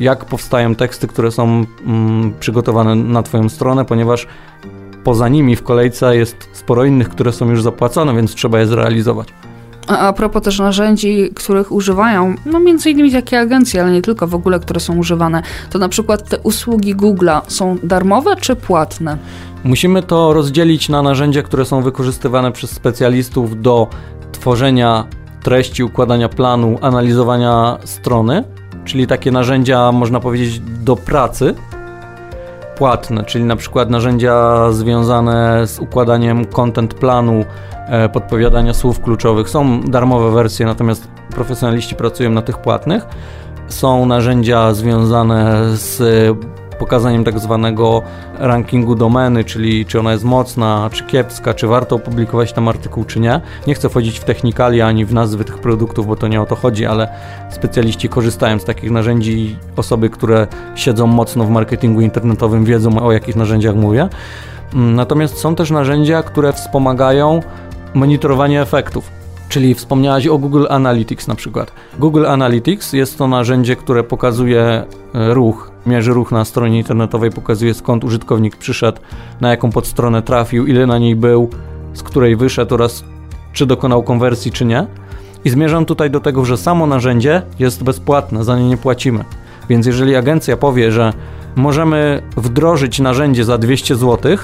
jak 0.00 0.24
powstają 0.24 0.74
teksty, 0.74 1.06
które 1.06 1.30
są 1.30 1.64
mm, 1.86 2.32
przygotowane 2.40 2.94
na 2.94 3.22
Twoją 3.22 3.48
stronę, 3.48 3.84
ponieważ 3.84 4.26
poza 5.04 5.28
nimi 5.28 5.56
w 5.56 5.62
kolejce 5.62 6.16
jest 6.16 6.48
sporo 6.52 6.84
innych, 6.84 7.08
które 7.08 7.32
są 7.32 7.50
już 7.50 7.62
zapłacone, 7.62 8.14
więc 8.14 8.34
trzeba 8.34 8.60
je 8.60 8.66
zrealizować. 8.66 9.28
A, 9.86 9.98
a 9.98 10.12
propos 10.12 10.42
też 10.42 10.58
narzędzi, 10.58 11.30
których 11.34 11.72
używają, 11.72 12.34
no 12.46 12.60
między 12.60 12.90
innymi 12.90 13.12
takie 13.12 13.40
agencje, 13.40 13.82
ale 13.82 13.92
nie 13.92 14.02
tylko 14.02 14.26
w 14.26 14.34
ogóle, 14.34 14.60
które 14.60 14.80
są 14.80 14.96
używane, 14.96 15.42
to 15.70 15.78
na 15.78 15.88
przykład 15.88 16.28
te 16.28 16.38
usługi 16.38 16.96
Google'a 16.96 17.40
są 17.48 17.76
darmowe 17.82 18.36
czy 18.36 18.56
płatne? 18.56 19.18
Musimy 19.64 20.02
to 20.02 20.32
rozdzielić 20.32 20.88
na 20.88 21.02
narzędzia, 21.02 21.42
które 21.42 21.64
są 21.64 21.82
wykorzystywane 21.82 22.52
przez 22.52 22.70
specjalistów 22.70 23.62
do 23.62 23.86
tworzenia 24.32 25.04
treści, 25.42 25.84
układania 25.84 26.28
planu, 26.28 26.78
analizowania 26.80 27.78
strony, 27.84 28.44
czyli 28.84 29.06
takie 29.06 29.30
narzędzia, 29.30 29.92
można 29.92 30.20
powiedzieć, 30.20 30.60
do 30.60 30.96
pracy, 30.96 31.54
płatne, 32.76 33.24
czyli 33.24 33.44
na 33.44 33.56
przykład 33.56 33.90
narzędzia 33.90 34.66
związane 34.72 35.66
z 35.66 35.78
układaniem 35.78 36.44
content 36.44 36.94
planu, 36.94 37.44
e, 37.86 38.08
podpowiadania 38.08 38.74
słów 38.74 39.00
kluczowych. 39.00 39.50
Są 39.50 39.80
darmowe 39.80 40.30
wersje, 40.30 40.66
natomiast 40.66 41.08
profesjonaliści 41.34 41.94
pracują 41.94 42.30
na 42.30 42.42
tych 42.42 42.58
płatnych. 42.58 43.06
Są 43.68 44.06
narzędzia 44.06 44.74
związane 44.74 45.62
z 45.76 45.98
pokazaniem 46.80 47.24
tak 47.24 47.38
zwanego 47.38 48.02
rankingu 48.38 48.94
domeny, 48.94 49.44
czyli 49.44 49.86
czy 49.86 50.00
ona 50.00 50.12
jest 50.12 50.24
mocna, 50.24 50.90
czy 50.92 51.04
kiepska, 51.04 51.54
czy 51.54 51.66
warto 51.66 51.96
opublikować 51.96 52.52
tam 52.52 52.68
artykuł, 52.68 53.04
czy 53.04 53.20
nie. 53.20 53.40
Nie 53.66 53.74
chcę 53.74 53.88
wchodzić 53.88 54.18
w 54.18 54.24
technikalia 54.24 54.86
ani 54.86 55.04
w 55.04 55.14
nazwy 55.14 55.44
tych 55.44 55.58
produktów, 55.58 56.06
bo 56.06 56.16
to 56.16 56.28
nie 56.28 56.40
o 56.40 56.46
to 56.46 56.56
chodzi, 56.56 56.86
ale 56.86 57.08
specjaliści 57.50 58.08
korzystają 58.08 58.58
z 58.58 58.64
takich 58.64 58.90
narzędzi 58.90 59.38
i 59.38 59.56
osoby, 59.76 60.10
które 60.10 60.46
siedzą 60.74 61.06
mocno 61.06 61.44
w 61.44 61.50
marketingu 61.50 62.00
internetowym 62.00 62.64
wiedzą 62.64 62.98
o 62.98 63.12
jakich 63.12 63.36
narzędziach 63.36 63.74
mówię. 63.74 64.08
Mm, 64.74 64.94
natomiast 64.94 65.38
są 65.38 65.54
też 65.54 65.70
narzędzia, 65.70 66.22
które 66.22 66.52
wspomagają 66.52 67.40
monitorowanie 67.94 68.62
efektów. 68.62 69.19
Czyli 69.50 69.74
wspomniałaś 69.74 70.26
o 70.26 70.38
Google 70.38 70.66
Analytics 70.68 71.28
na 71.28 71.34
przykład. 71.34 71.72
Google 71.98 72.26
Analytics 72.26 72.92
jest 72.92 73.18
to 73.18 73.28
narzędzie, 73.28 73.76
które 73.76 74.04
pokazuje 74.04 74.62
e, 74.62 74.84
ruch, 75.34 75.70
mierzy 75.86 76.12
ruch 76.12 76.32
na 76.32 76.44
stronie 76.44 76.78
internetowej, 76.78 77.30
pokazuje 77.30 77.74
skąd 77.74 78.04
użytkownik 78.04 78.56
przyszedł, 78.56 79.00
na 79.40 79.50
jaką 79.50 79.70
podstronę 79.70 80.22
trafił, 80.22 80.66
ile 80.66 80.86
na 80.86 80.98
niej 80.98 81.16
był, 81.16 81.50
z 81.92 82.02
której 82.02 82.36
wyszedł 82.36 82.74
oraz 82.74 83.04
czy 83.52 83.66
dokonał 83.66 84.02
konwersji, 84.02 84.52
czy 84.52 84.64
nie. 84.64 84.86
I 85.44 85.50
zmierzam 85.50 85.84
tutaj 85.84 86.10
do 86.10 86.20
tego, 86.20 86.44
że 86.44 86.56
samo 86.56 86.86
narzędzie 86.86 87.42
jest 87.58 87.84
bezpłatne, 87.84 88.44
za 88.44 88.58
nie 88.58 88.68
nie 88.68 88.76
płacimy. 88.76 89.24
Więc 89.68 89.86
jeżeli 89.86 90.16
agencja 90.16 90.56
powie, 90.56 90.92
że 90.92 91.12
możemy 91.56 92.22
wdrożyć 92.36 93.00
narzędzie 93.00 93.44
za 93.44 93.58
200 93.58 93.96
zł, 93.96 94.36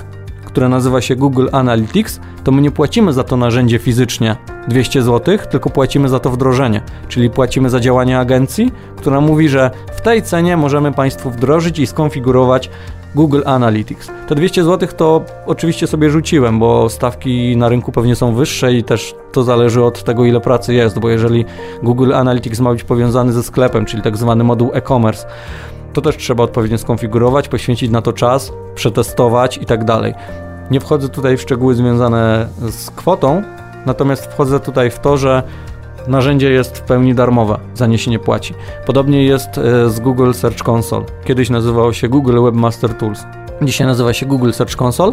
które 0.56 0.68
nazywa 0.68 1.00
się 1.00 1.16
Google 1.16 1.48
Analytics, 1.52 2.20
to 2.44 2.52
my 2.52 2.62
nie 2.62 2.70
płacimy 2.70 3.12
za 3.12 3.25
to 3.25 3.36
narzędzie 3.36 3.78
fizycznie 3.78 4.36
200 4.68 5.02
zł, 5.02 5.38
tylko 5.50 5.70
płacimy 5.70 6.08
za 6.08 6.20
to 6.20 6.30
wdrożenie, 6.30 6.80
czyli 7.08 7.30
płacimy 7.30 7.70
za 7.70 7.80
działanie 7.80 8.18
agencji, 8.18 8.72
która 8.96 9.20
mówi, 9.20 9.48
że 9.48 9.70
w 9.96 10.00
tej 10.00 10.22
cenie 10.22 10.56
możemy 10.56 10.92
Państwu 10.92 11.30
wdrożyć 11.30 11.78
i 11.78 11.86
skonfigurować 11.86 12.70
Google 13.14 13.42
Analytics. 13.46 14.10
Te 14.28 14.34
200 14.34 14.64
zł 14.64 14.88
to 14.96 15.25
oczywiście 15.46 15.86
sobie 15.86 16.10
rzuciłem, 16.10 16.58
bo 16.58 16.88
stawki 16.88 17.56
na 17.56 17.68
rynku 17.68 17.92
pewnie 17.92 18.16
są 18.16 18.34
wyższe 18.34 18.72
i 18.72 18.84
też 18.84 19.14
to 19.32 19.42
zależy 19.42 19.84
od 19.84 20.04
tego, 20.04 20.25
ile 20.25 20.40
pracy 20.40 20.75
jest, 20.75 20.98
bo 20.98 21.10
jeżeli 21.10 21.44
Google 21.82 22.14
Analytics 22.14 22.60
ma 22.60 22.72
być 22.72 22.84
powiązany 22.84 23.32
ze 23.32 23.42
sklepem, 23.42 23.84
czyli 23.84 24.02
tak 24.02 24.16
zwany 24.16 24.44
moduł 24.44 24.70
e-commerce, 24.75 25.26
to 25.92 26.00
też 26.00 26.16
trzeba 26.16 26.44
odpowiednio 26.44 26.78
skonfigurować, 26.78 27.48
poświęcić 27.48 27.90
na 27.90 28.02
to 28.02 28.12
czas, 28.12 28.52
przetestować 28.75 29.58
i 29.58 29.66
tak 29.66 29.84
dalej. 29.84 30.14
Nie 30.70 30.80
wchodzę 30.80 31.08
tutaj 31.08 31.37
w 31.37 31.40
szczegóły 31.40 31.75
związane 31.75 32.49
z 32.70 32.90
kwotą, 32.90 33.42
natomiast 33.87 34.26
wchodzę 34.26 34.61
tutaj 34.61 34.90
w 34.90 34.99
to, 34.99 35.16
że 35.16 35.42
narzędzie 36.08 36.50
jest 36.50 36.78
w 36.78 36.80
pełni 36.80 37.14
darmowe, 37.14 37.58
za 37.75 37.87
nie 37.87 37.99
się 37.99 38.11
nie 38.11 38.18
płaci. 38.18 38.54
Podobnie 38.87 39.25
jest 39.25 39.58
e, 39.58 39.90
z 39.90 40.00
Google 40.00 40.32
Search 40.32 40.68
Console. 40.68 41.04
Kiedyś 41.25 41.50
nazywało 41.50 41.92
się 41.92 42.08
Google 42.08 42.42
Webmaster 42.42 42.94
Tools. 42.94 43.25
Dzisiaj 43.62 43.86
nazywa 43.86 44.12
się 44.12 44.26
Google 44.26 44.52
Search 44.52 44.82
Console 44.82 45.12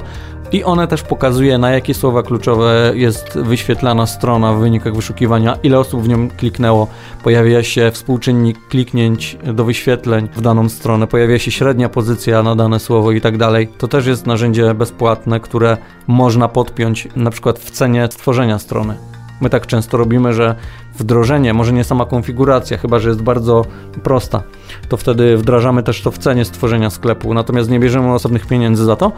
i 0.52 0.64
one 0.64 0.88
też 0.88 1.04
pokazuje 1.04 1.58
na 1.58 1.72
jakie 1.72 1.94
słowa 1.94 2.24
kluczowe 2.24 2.92
jest 2.96 3.40
wyświetlana 3.40 4.06
strona 4.06 4.54
w 4.54 4.60
wynikach 4.60 4.96
wyszukiwania, 4.96 5.58
ile 5.64 5.80
osób 5.80 6.02
w 6.02 6.08
nią 6.08 6.30
kliknęło, 6.30 6.88
pojawia 7.24 7.64
się 7.64 7.92
współczynnik 7.92 8.68
kliknięć 8.68 9.38
do 9.54 9.66
wyświetleń 9.66 10.30
w 10.36 10.42
daną 10.42 10.70
stronę, 10.70 11.08
pojawia 11.08 11.40
się 11.40 11.52
średnia 11.52 11.90
pozycja 11.90 12.44
na 12.44 12.56
dane 12.56 12.80
słowo 12.80 13.12
i 13.12 13.22
tak 13.22 13.38
dalej. 13.38 13.68
To 13.78 13.88
też 13.88 14.06
jest 14.06 14.26
narzędzie 14.26 14.74
bezpłatne, 14.74 15.40
które 15.40 15.78
można 16.08 16.48
podpiąć 16.48 17.08
na 17.16 17.32
przykład 17.32 17.60
w 17.60 17.72
cenie 17.72 18.08
stworzenia 18.12 18.60
strony. 18.60 18.98
My 19.42 19.50
tak 19.50 19.68
często 19.68 19.98
robimy, 19.98 20.34
że 20.34 20.56
wdrożenie, 20.98 21.54
może 21.54 21.74
nie 21.74 21.84
sama 21.84 22.06
konfiguracja, 22.06 22.78
chyba 22.78 23.00
że 23.00 23.10
jest 23.10 23.22
bardzo 23.22 23.66
prosta, 24.04 24.44
to 24.90 24.98
wtedy 24.98 25.38
wdrażamy 25.38 25.84
też 25.84 26.02
to 26.02 26.12
w 26.12 26.18
cenie 26.18 26.46
stworzenia 26.46 26.90
sklepu, 26.90 27.34
natomiast 27.34 27.70
nie 27.70 27.80
bierzemy 27.80 28.14
osobnych 28.14 28.48
pieniędzy 28.48 28.86
za 28.86 28.96
to. 28.96 29.12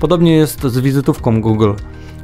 Podobnie 0.00 0.36
jest 0.36 0.62
z 0.62 0.78
wizytówką 0.78 1.40
Google. 1.40 1.72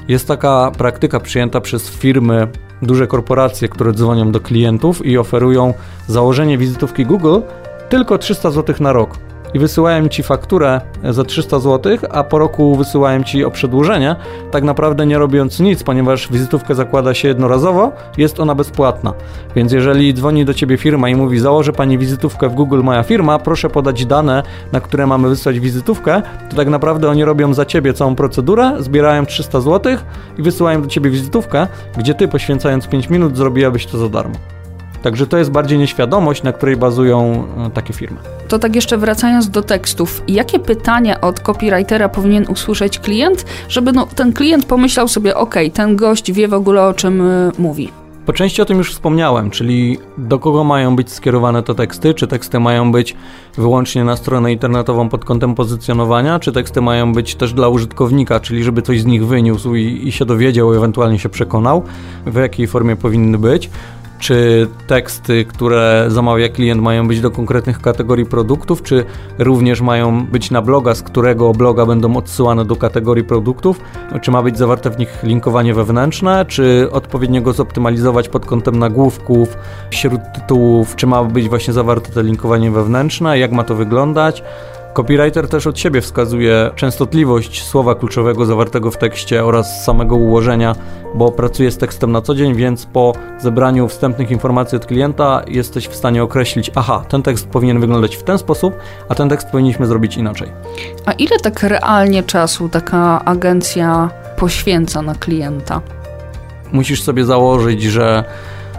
Jest 0.08 0.28
taka 0.28 0.72
praktyka 0.78 1.20
przyjęta 1.20 1.60
przez 1.60 1.90
firmy, 1.90 2.48
duże 2.82 3.06
korporacje, 3.06 3.68
które 3.68 3.92
dzwonią 3.92 4.32
do 4.32 4.40
klientów 4.40 5.06
i 5.06 5.18
oferują 5.18 5.74
założenie 6.06 6.58
wizytówki 6.58 7.06
Google 7.06 7.40
tylko 7.88 8.18
300 8.18 8.50
zł 8.50 8.76
na 8.80 8.92
rok 8.92 9.18
i 9.54 9.58
wysyłają 9.58 10.08
ci 10.08 10.22
fakturę 10.22 10.80
za 11.10 11.24
300 11.24 11.58
zł, 11.58 11.98
a 12.10 12.24
po 12.24 12.38
roku 12.38 12.76
wysyłają 12.76 13.22
ci 13.22 13.44
o 13.44 13.50
przedłużenie, 13.50 14.16
tak 14.50 14.64
naprawdę 14.64 15.06
nie 15.06 15.18
robiąc 15.18 15.60
nic, 15.60 15.82
ponieważ 15.82 16.32
wizytówkę 16.32 16.74
zakłada 16.74 17.14
się 17.14 17.28
jednorazowo, 17.28 17.92
jest 18.16 18.40
ona 18.40 18.54
bezpłatna. 18.54 19.12
Więc 19.56 19.72
jeżeli 19.72 20.14
dzwoni 20.14 20.44
do 20.44 20.54
ciebie 20.54 20.76
firma 20.76 21.08
i 21.08 21.14
mówi, 21.14 21.38
założę 21.38 21.72
pani 21.72 21.98
wizytówkę 21.98 22.48
w 22.48 22.54
Google 22.54 22.82
moja 22.82 23.02
firma, 23.02 23.38
proszę 23.38 23.70
podać 23.70 24.06
dane, 24.06 24.42
na 24.72 24.80
które 24.80 25.06
mamy 25.06 25.28
wysłać 25.28 25.60
wizytówkę, 25.60 26.22
to 26.50 26.56
tak 26.56 26.68
naprawdę 26.68 27.08
oni 27.08 27.24
robią 27.24 27.54
za 27.54 27.64
ciebie 27.64 27.94
całą 27.94 28.14
procedurę, 28.14 28.76
zbierają 28.78 29.26
300 29.26 29.60
zł 29.60 29.96
i 30.38 30.42
wysyłają 30.42 30.82
do 30.82 30.88
ciebie 30.88 31.10
wizytówkę, 31.10 31.66
gdzie 31.98 32.14
ty 32.14 32.28
poświęcając 32.28 32.86
5 32.86 33.10
minut 33.10 33.36
zrobiłabyś 33.36 33.86
to 33.86 33.98
za 33.98 34.08
darmo. 34.08 34.34
Także 35.04 35.26
to 35.26 35.36
jest 35.36 35.50
bardziej 35.50 35.78
nieświadomość, 35.78 36.42
na 36.42 36.52
której 36.52 36.76
bazują 36.76 37.46
e, 37.66 37.70
takie 37.70 37.92
firmy. 37.92 38.16
To 38.48 38.58
tak 38.58 38.74
jeszcze 38.74 38.98
wracając 38.98 39.50
do 39.50 39.62
tekstów, 39.62 40.22
jakie 40.28 40.58
pytania 40.58 41.20
od 41.20 41.40
copywritera 41.40 42.08
powinien 42.08 42.46
usłyszeć 42.48 42.98
klient, 42.98 43.44
żeby 43.68 43.92
no, 43.92 44.06
ten 44.06 44.32
klient 44.32 44.66
pomyślał 44.66 45.08
sobie, 45.08 45.36
ok, 45.36 45.54
ten 45.74 45.96
gość 45.96 46.32
wie 46.32 46.48
w 46.48 46.54
ogóle 46.54 46.82
o 46.82 46.94
czym 46.94 47.20
y, 47.20 47.52
mówi? 47.58 47.88
Po 48.26 48.32
części 48.32 48.62
o 48.62 48.64
tym 48.64 48.78
już 48.78 48.92
wspomniałem, 48.92 49.50
czyli 49.50 49.98
do 50.18 50.38
kogo 50.38 50.64
mają 50.64 50.96
być 50.96 51.12
skierowane 51.12 51.62
te 51.62 51.74
teksty, 51.74 52.14
czy 52.14 52.26
teksty 52.26 52.60
mają 52.60 52.92
być 52.92 53.16
wyłącznie 53.56 54.04
na 54.04 54.16
stronę 54.16 54.52
internetową 54.52 55.08
pod 55.08 55.24
kątem 55.24 55.54
pozycjonowania, 55.54 56.38
czy 56.38 56.52
teksty 56.52 56.80
mają 56.80 57.12
być 57.12 57.34
też 57.34 57.52
dla 57.52 57.68
użytkownika, 57.68 58.40
czyli 58.40 58.64
żeby 58.64 58.82
coś 58.82 59.00
z 59.00 59.06
nich 59.06 59.26
wyniósł 59.26 59.74
i, 59.74 60.08
i 60.08 60.12
się 60.12 60.24
dowiedział, 60.24 60.74
ewentualnie 60.74 61.18
się 61.18 61.28
przekonał, 61.28 61.82
w 62.26 62.36
jakiej 62.36 62.66
formie 62.66 62.96
powinny 62.96 63.38
być 63.38 63.70
czy 64.24 64.68
teksty, 64.86 65.44
które 65.44 66.04
zamawia 66.08 66.48
klient, 66.48 66.82
mają 66.82 67.08
być 67.08 67.20
do 67.20 67.30
konkretnych 67.30 67.80
kategorii 67.80 68.26
produktów, 68.26 68.82
czy 68.82 69.04
również 69.38 69.80
mają 69.80 70.26
być 70.26 70.50
na 70.50 70.62
bloga, 70.62 70.94
z 70.94 71.02
którego 71.02 71.52
bloga 71.52 71.86
będą 71.86 72.16
odsyłane 72.16 72.64
do 72.64 72.76
kategorii 72.76 73.24
produktów, 73.24 73.80
czy 74.22 74.30
ma 74.30 74.42
być 74.42 74.58
zawarte 74.58 74.90
w 74.90 74.98
nich 74.98 75.22
linkowanie 75.22 75.74
wewnętrzne, 75.74 76.44
czy 76.48 76.88
odpowiednio 76.92 77.42
go 77.42 77.52
zoptymalizować 77.52 78.28
pod 78.28 78.46
kątem 78.46 78.78
nagłówków, 78.78 79.56
wśród 79.90 80.20
tytułów, 80.34 80.96
czy 80.96 81.06
ma 81.06 81.24
być 81.24 81.48
właśnie 81.48 81.72
zawarte 81.72 82.12
to 82.12 82.22
linkowanie 82.22 82.70
wewnętrzne, 82.70 83.38
jak 83.38 83.52
ma 83.52 83.64
to 83.64 83.74
wyglądać 83.74 84.42
Copywriter 84.94 85.48
też 85.48 85.66
od 85.66 85.78
siebie 85.78 86.00
wskazuje 86.00 86.70
częstotliwość 86.76 87.64
słowa 87.64 87.94
kluczowego 87.94 88.46
zawartego 88.46 88.90
w 88.90 88.98
tekście 88.98 89.44
oraz 89.44 89.84
samego 89.84 90.16
ułożenia, 90.16 90.74
bo 91.14 91.32
pracuje 91.32 91.70
z 91.70 91.78
tekstem 91.78 92.12
na 92.12 92.22
co 92.22 92.34
dzień, 92.34 92.54
więc 92.54 92.86
po 92.86 93.12
zebraniu 93.38 93.88
wstępnych 93.88 94.30
informacji 94.30 94.76
od 94.76 94.86
klienta 94.86 95.42
jesteś 95.48 95.88
w 95.88 95.94
stanie 95.94 96.22
określić, 96.22 96.70
aha, 96.74 97.04
ten 97.08 97.22
tekst 97.22 97.48
powinien 97.48 97.80
wyglądać 97.80 98.16
w 98.16 98.22
ten 98.22 98.38
sposób, 98.38 98.74
a 99.08 99.14
ten 99.14 99.28
tekst 99.28 99.48
powinniśmy 99.48 99.86
zrobić 99.86 100.16
inaczej. 100.16 100.48
A 101.06 101.12
ile 101.12 101.38
tak 101.38 101.62
realnie 101.62 102.22
czasu 102.22 102.68
taka 102.68 103.24
agencja 103.24 104.10
poświęca 104.36 105.02
na 105.02 105.14
klienta? 105.14 105.80
Musisz 106.72 107.02
sobie 107.02 107.24
założyć, 107.24 107.82
że 107.82 108.24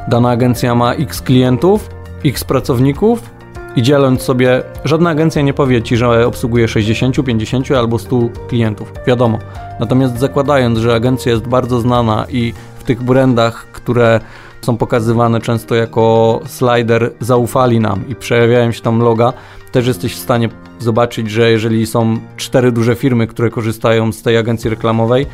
dana 0.07 0.29
agencja 0.29 0.75
ma 0.75 0.93
x 0.93 1.21
klientów, 1.21 1.89
x 2.25 2.43
pracowników 2.43 3.34
i 3.75 3.81
dzieląc 3.81 4.21
sobie, 4.21 4.63
żadna 4.85 5.09
agencja 5.09 5.41
nie 5.41 5.53
powie 5.53 5.81
ci, 5.81 5.97
że 5.97 6.27
obsługuje 6.27 6.67
60, 6.67 7.25
50 7.25 7.71
albo 7.71 7.99
100 7.99 8.19
klientów. 8.47 8.93
Wiadomo. 9.07 9.39
Natomiast 9.79 10.19
zakładając, 10.19 10.79
że 10.79 10.95
agencja 10.95 11.31
jest 11.31 11.47
bardzo 11.47 11.81
znana 11.81 12.25
i 12.29 12.53
w 12.79 12.83
tych 12.83 13.03
brandach, 13.03 13.65
które 13.71 14.19
są 14.61 14.77
pokazywane 14.77 15.41
często 15.41 15.75
jako 15.75 16.39
slider, 16.45 17.11
zaufali 17.19 17.79
nam 17.79 18.07
i 18.09 18.15
przejawiają 18.15 18.71
się 18.71 18.81
tam 18.81 18.99
loga, 18.99 19.33
też 19.71 19.87
jesteś 19.87 20.15
w 20.15 20.19
stanie 20.19 20.49
zobaczyć, 20.79 21.31
że 21.31 21.51
jeżeli 21.51 21.85
są 21.85 22.17
cztery 22.37 22.71
duże 22.71 22.95
firmy, 22.95 23.27
które 23.27 23.49
korzystają 23.49 24.11
z 24.11 24.21
tej 24.21 24.37
agencji 24.37 24.69
reklamowej, 24.69 25.25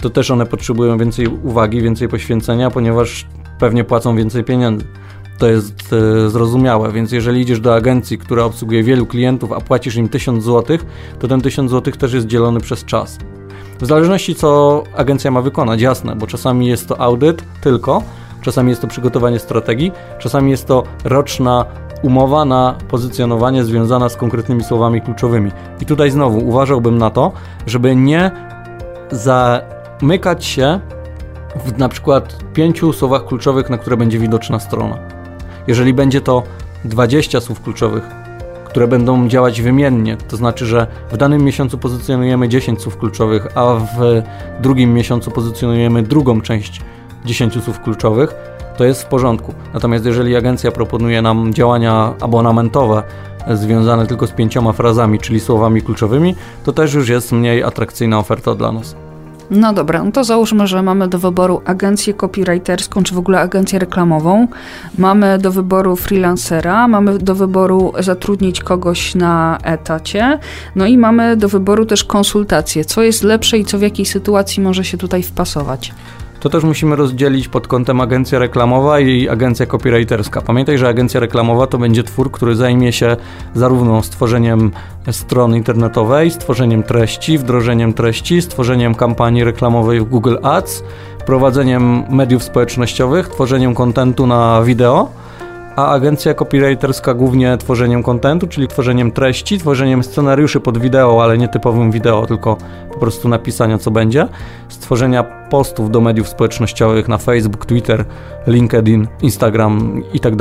to 0.00 0.10
też 0.10 0.30
one 0.30 0.46
potrzebują 0.46 0.98
więcej 0.98 1.26
uwagi, 1.26 1.82
więcej 1.82 2.08
poświęcenia, 2.08 2.70
ponieważ 2.70 3.26
pewnie 3.58 3.84
płacą 3.84 4.16
więcej 4.16 4.44
pieniędzy. 4.44 4.84
To 5.42 5.48
jest 5.48 5.92
e, 5.92 6.30
zrozumiałe, 6.30 6.92
więc 6.92 7.12
jeżeli 7.12 7.40
idziesz 7.40 7.60
do 7.60 7.74
agencji, 7.74 8.18
która 8.18 8.44
obsługuje 8.44 8.82
wielu 8.82 9.06
klientów, 9.06 9.52
a 9.52 9.60
płacisz 9.60 9.96
im 9.96 10.08
1000 10.08 10.44
zł, 10.44 10.78
to 11.18 11.28
ten 11.28 11.40
1000 11.40 11.70
zł 11.70 11.94
też 11.94 12.12
jest 12.12 12.26
dzielony 12.26 12.60
przez 12.60 12.84
czas. 12.84 13.18
W 13.80 13.86
zależności 13.86 14.34
co 14.34 14.82
agencja 14.96 15.30
ma 15.30 15.42
wykonać, 15.42 15.80
jasne, 15.80 16.16
bo 16.16 16.26
czasami 16.26 16.66
jest 16.66 16.88
to 16.88 17.00
audyt 17.00 17.42
tylko, 17.60 18.02
czasami 18.42 18.70
jest 18.70 18.82
to 18.82 18.88
przygotowanie 18.88 19.38
strategii, 19.38 19.92
czasami 20.18 20.50
jest 20.50 20.66
to 20.66 20.84
roczna 21.04 21.64
umowa 22.02 22.44
na 22.44 22.74
pozycjonowanie 22.88 23.64
związana 23.64 24.08
z 24.08 24.16
konkretnymi 24.16 24.64
słowami 24.64 25.00
kluczowymi. 25.00 25.50
I 25.80 25.86
tutaj 25.86 26.10
znowu 26.10 26.38
uważałbym 26.38 26.98
na 26.98 27.10
to, 27.10 27.32
żeby 27.66 27.96
nie 27.96 28.30
zamykać 29.10 30.44
się 30.44 30.80
w 31.64 31.78
na 31.78 31.88
przykład 31.88 32.44
pięciu 32.54 32.92
słowach 32.92 33.26
kluczowych, 33.26 33.70
na 33.70 33.78
które 33.78 33.96
będzie 33.96 34.18
widoczna 34.18 34.60
strona. 34.60 35.21
Jeżeli 35.66 35.94
będzie 35.94 36.20
to 36.20 36.42
20 36.84 37.40
słów 37.40 37.60
kluczowych, 37.60 38.02
które 38.64 38.88
będą 38.88 39.28
działać 39.28 39.62
wymiennie, 39.62 40.16
to 40.16 40.36
znaczy, 40.36 40.66
że 40.66 40.86
w 41.10 41.16
danym 41.16 41.44
miesiącu 41.44 41.78
pozycjonujemy 41.78 42.48
10 42.48 42.82
słów 42.82 42.98
kluczowych, 42.98 43.46
a 43.54 43.74
w 43.74 44.22
drugim 44.60 44.94
miesiącu 44.94 45.30
pozycjonujemy 45.30 46.02
drugą 46.02 46.40
część 46.40 46.80
10 47.24 47.64
słów 47.64 47.80
kluczowych, 47.80 48.34
to 48.76 48.84
jest 48.84 49.02
w 49.02 49.06
porządku. 49.06 49.54
Natomiast 49.74 50.04
jeżeli 50.04 50.36
agencja 50.36 50.72
proponuje 50.72 51.22
nam 51.22 51.54
działania 51.54 52.14
abonamentowe 52.20 53.02
związane 53.50 54.06
tylko 54.06 54.26
z 54.26 54.32
pięcioma 54.32 54.72
frazami, 54.72 55.18
czyli 55.18 55.40
słowami 55.40 55.82
kluczowymi, 55.82 56.34
to 56.64 56.72
też 56.72 56.94
już 56.94 57.08
jest 57.08 57.32
mniej 57.32 57.62
atrakcyjna 57.62 58.18
oferta 58.18 58.54
dla 58.54 58.72
nas. 58.72 58.96
No 59.50 59.72
dobra, 59.72 60.02
no 60.04 60.12
to 60.12 60.24
załóżmy, 60.24 60.66
że 60.66 60.82
mamy 60.82 61.08
do 61.08 61.18
wyboru 61.18 61.62
agencję 61.64 62.14
copywriterską, 62.14 63.02
czy 63.02 63.14
w 63.14 63.18
ogóle 63.18 63.40
agencję 63.40 63.78
reklamową. 63.78 64.48
Mamy 64.98 65.38
do 65.38 65.52
wyboru 65.52 65.96
freelancera, 65.96 66.88
mamy 66.88 67.18
do 67.18 67.34
wyboru 67.34 67.92
zatrudnić 67.98 68.60
kogoś 68.60 69.14
na 69.14 69.58
etacie, 69.64 70.38
no 70.76 70.86
i 70.86 70.98
mamy 70.98 71.36
do 71.36 71.48
wyboru 71.48 71.86
też 71.86 72.04
konsultacje. 72.04 72.84
Co 72.84 73.02
jest 73.02 73.22
lepsze 73.22 73.58
i 73.58 73.64
co 73.64 73.78
w 73.78 73.82
jakiej 73.82 74.06
sytuacji 74.06 74.62
może 74.62 74.84
się 74.84 74.98
tutaj 74.98 75.22
wpasować? 75.22 75.92
To 76.42 76.48
też 76.48 76.64
musimy 76.64 76.96
rozdzielić 76.96 77.48
pod 77.48 77.68
kątem 77.68 78.00
agencja 78.00 78.38
reklamowa 78.38 79.00
i 79.00 79.28
agencja 79.28 79.66
copywriterska. 79.66 80.40
Pamiętaj, 80.40 80.78
że 80.78 80.88
agencja 80.88 81.20
reklamowa 81.20 81.66
to 81.66 81.78
będzie 81.78 82.02
twór, 82.02 82.30
który 82.30 82.56
zajmie 82.56 82.92
się 82.92 83.16
zarówno 83.54 84.02
stworzeniem 84.02 84.70
strony 85.10 85.56
internetowej, 85.56 86.30
stworzeniem 86.30 86.82
treści, 86.82 87.38
wdrożeniem 87.38 87.92
treści, 87.92 88.42
stworzeniem 88.42 88.94
kampanii 88.94 89.44
reklamowej 89.44 90.00
w 90.00 90.04
Google 90.04 90.36
Ads, 90.42 90.84
prowadzeniem 91.26 92.04
mediów 92.10 92.42
społecznościowych, 92.42 93.28
tworzeniem 93.28 93.74
kontentu 93.74 94.26
na 94.26 94.62
wideo 94.62 95.08
a 95.76 95.88
agencja 95.88 96.34
copywriterska 96.34 97.14
głównie 97.14 97.56
tworzeniem 97.56 98.02
kontentu, 98.02 98.46
czyli 98.46 98.68
tworzeniem 98.68 99.12
treści, 99.12 99.58
tworzeniem 99.58 100.04
scenariuszy 100.04 100.60
pod 100.60 100.78
wideo, 100.78 101.24
ale 101.24 101.38
nie 101.38 101.48
typowym 101.48 101.90
wideo, 101.90 102.26
tylko 102.26 102.56
po 102.92 102.98
prostu 102.98 103.28
napisania 103.28 103.78
co 103.78 103.90
będzie, 103.90 104.28
stworzenia 104.68 105.22
postów 105.22 105.90
do 105.90 106.00
mediów 106.00 106.28
społecznościowych 106.28 107.08
na 107.08 107.18
Facebook, 107.18 107.66
Twitter, 107.66 108.04
LinkedIn, 108.46 109.08
Instagram 109.22 110.02
i 110.12 110.20
tak. 110.20 110.34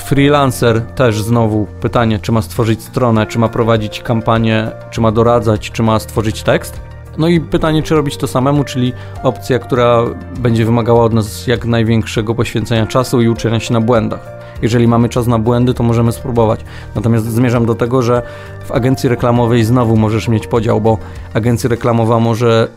Freelancer 0.00 0.80
też 0.80 1.22
znowu 1.22 1.66
pytanie, 1.80 2.18
czy 2.18 2.32
ma 2.32 2.42
stworzyć 2.42 2.82
stronę, 2.82 3.26
czy 3.26 3.38
ma 3.38 3.48
prowadzić 3.48 4.02
kampanię, 4.02 4.70
czy 4.90 5.00
ma 5.00 5.12
doradzać, 5.12 5.70
czy 5.70 5.82
ma 5.82 5.98
stworzyć 5.98 6.42
tekst. 6.42 6.87
No 7.18 7.28
i 7.28 7.40
pytanie, 7.40 7.82
czy 7.82 7.94
robić 7.94 8.16
to 8.16 8.26
samemu, 8.26 8.64
czyli 8.64 8.92
opcja, 9.22 9.58
która 9.58 10.04
będzie 10.40 10.64
wymagała 10.64 11.04
od 11.04 11.12
nas 11.12 11.46
jak 11.46 11.64
największego 11.64 12.34
poświęcenia 12.34 12.86
czasu 12.86 13.20
i 13.20 13.28
uczenia 13.28 13.60
się 13.60 13.74
na 13.74 13.80
błędach. 13.80 14.38
Jeżeli 14.62 14.88
mamy 14.88 15.08
czas 15.08 15.26
na 15.26 15.38
błędy, 15.38 15.74
to 15.74 15.82
możemy 15.82 16.12
spróbować. 16.12 16.60
Natomiast 16.94 17.26
zmierzam 17.26 17.66
do 17.66 17.74
tego, 17.74 18.02
że 18.02 18.22
w 18.64 18.72
agencji 18.72 19.08
reklamowej 19.08 19.64
znowu 19.64 19.96
możesz 19.96 20.28
mieć 20.28 20.46
podział, 20.46 20.80
bo 20.80 20.98
agencja 21.34 21.70
reklamowa 21.70 22.20
może 22.20 22.68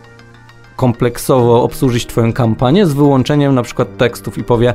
kompleksowo 0.75 1.63
obsłużyć 1.63 2.05
Twoją 2.05 2.33
kampanię 2.33 2.85
z 2.85 2.93
wyłączeniem 2.93 3.55
na 3.55 3.63
przykład 3.63 3.97
tekstów 3.97 4.37
i 4.37 4.43
powie 4.43 4.73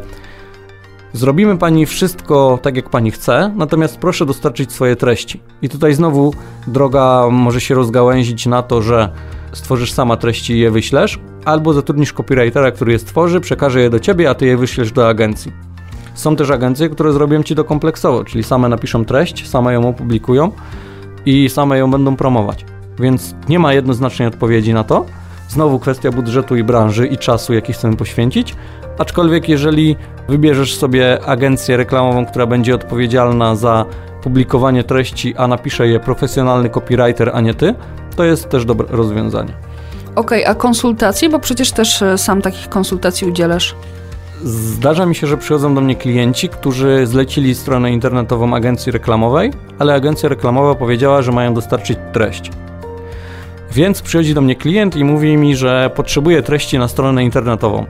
Zrobimy 1.16 1.58
Pani 1.58 1.86
wszystko 1.86 2.58
tak, 2.62 2.76
jak 2.76 2.90
Pani 2.90 3.10
chce, 3.10 3.52
natomiast 3.56 3.98
proszę 3.98 4.26
dostarczyć 4.26 4.72
swoje 4.72 4.96
treści. 4.96 5.40
I 5.62 5.68
tutaj 5.68 5.94
znowu 5.94 6.34
droga 6.66 7.28
może 7.30 7.60
się 7.60 7.74
rozgałęzić 7.74 8.46
na 8.46 8.62
to, 8.62 8.82
że 8.82 9.08
stworzysz 9.52 9.92
sama 9.92 10.16
treści 10.16 10.52
i 10.52 10.58
je 10.58 10.70
wyślesz, 10.70 11.18
albo 11.44 11.72
zatrudnisz 11.72 12.12
copywritera, 12.12 12.70
który 12.70 12.92
je 12.92 12.98
stworzy, 12.98 13.40
przekaże 13.40 13.80
je 13.80 13.90
do 13.90 14.00
ciebie, 14.00 14.30
a 14.30 14.34
ty 14.34 14.46
je 14.46 14.56
wyślesz 14.56 14.92
do 14.92 15.08
agencji. 15.08 15.52
Są 16.14 16.36
też 16.36 16.50
agencje, 16.50 16.88
które 16.88 17.12
zrobią 17.12 17.42
ci 17.42 17.54
to 17.54 17.64
kompleksowo, 17.64 18.24
czyli 18.24 18.44
same 18.44 18.68
napiszą 18.68 19.04
treść, 19.04 19.48
same 19.48 19.72
ją 19.72 19.88
opublikują 19.88 20.50
i 21.26 21.48
same 21.48 21.78
ją 21.78 21.90
będą 21.90 22.16
promować. 22.16 22.64
Więc 22.98 23.34
nie 23.48 23.58
ma 23.58 23.72
jednoznacznej 23.72 24.28
odpowiedzi 24.28 24.74
na 24.74 24.84
to. 24.84 25.06
Znowu 25.48 25.78
kwestia 25.78 26.10
budżetu 26.10 26.56
i 26.56 26.64
branży 26.64 27.06
i 27.06 27.18
czasu, 27.18 27.54
jaki 27.54 27.72
chcemy 27.72 27.96
poświęcić. 27.96 28.54
Aczkolwiek, 28.98 29.48
jeżeli 29.48 29.96
wybierzesz 30.28 30.76
sobie 30.76 31.18
agencję 31.24 31.76
reklamową, 31.76 32.26
która 32.26 32.46
będzie 32.46 32.74
odpowiedzialna 32.74 33.56
za 33.56 33.84
publikowanie 34.22 34.84
treści, 34.84 35.34
a 35.36 35.48
napisze 35.48 35.88
je 35.88 36.00
profesjonalny 36.00 36.70
copywriter, 36.70 37.30
a 37.34 37.40
nie 37.40 37.54
ty, 37.54 37.74
to 38.16 38.24
jest 38.24 38.48
też 38.48 38.64
dobre 38.64 38.86
rozwiązanie. 38.90 39.52
Okej, 40.16 40.42
okay, 40.42 40.46
a 40.46 40.54
konsultacje, 40.54 41.28
bo 41.28 41.38
przecież 41.38 41.72
też 41.72 42.02
e, 42.02 42.18
sam 42.18 42.42
takich 42.42 42.68
konsultacji 42.68 43.26
udzielasz. 43.26 43.74
Zdarza 44.44 45.06
mi 45.06 45.14
się, 45.14 45.26
że 45.26 45.36
przychodzą 45.36 45.74
do 45.74 45.80
mnie 45.80 45.96
klienci, 45.96 46.48
którzy 46.48 47.06
zlecili 47.06 47.54
stronę 47.54 47.92
internetową 47.92 48.54
agencji 48.54 48.92
reklamowej, 48.92 49.52
ale 49.78 49.94
agencja 49.94 50.28
reklamowa 50.28 50.74
powiedziała, 50.74 51.22
że 51.22 51.32
mają 51.32 51.54
dostarczyć 51.54 51.98
treść. 52.12 52.50
Więc 53.72 54.02
przychodzi 54.02 54.34
do 54.34 54.40
mnie 54.40 54.56
klient 54.56 54.96
i 54.96 55.04
mówi 55.04 55.36
mi, 55.36 55.56
że 55.56 55.90
potrzebuje 55.94 56.42
treści 56.42 56.78
na 56.78 56.88
stronę 56.88 57.24
internetową. 57.24 57.86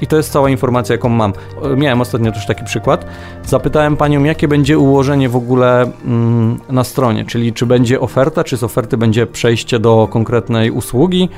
I 0.00 0.06
to 0.06 0.16
jest 0.16 0.32
cała 0.32 0.50
informacja, 0.50 0.94
jaką 0.94 1.08
mam. 1.08 1.32
Miałem 1.76 2.00
ostatnio 2.00 2.32
też 2.32 2.46
taki 2.46 2.64
przykład. 2.64 3.06
Zapytałem 3.46 3.96
panią, 3.96 4.24
jakie 4.24 4.48
będzie 4.48 4.78
ułożenie 4.78 5.28
w 5.28 5.36
ogóle 5.36 5.92
mm, 6.04 6.60
na 6.70 6.84
stronie, 6.84 7.24
czyli 7.24 7.52
czy 7.52 7.66
będzie 7.66 8.00
oferta, 8.00 8.44
czy 8.44 8.56
z 8.56 8.62
oferty 8.62 8.96
będzie 8.96 9.26
przejście 9.26 9.78
do 9.78 10.08
konkretnej 10.10 10.70
usługi, 10.70 11.28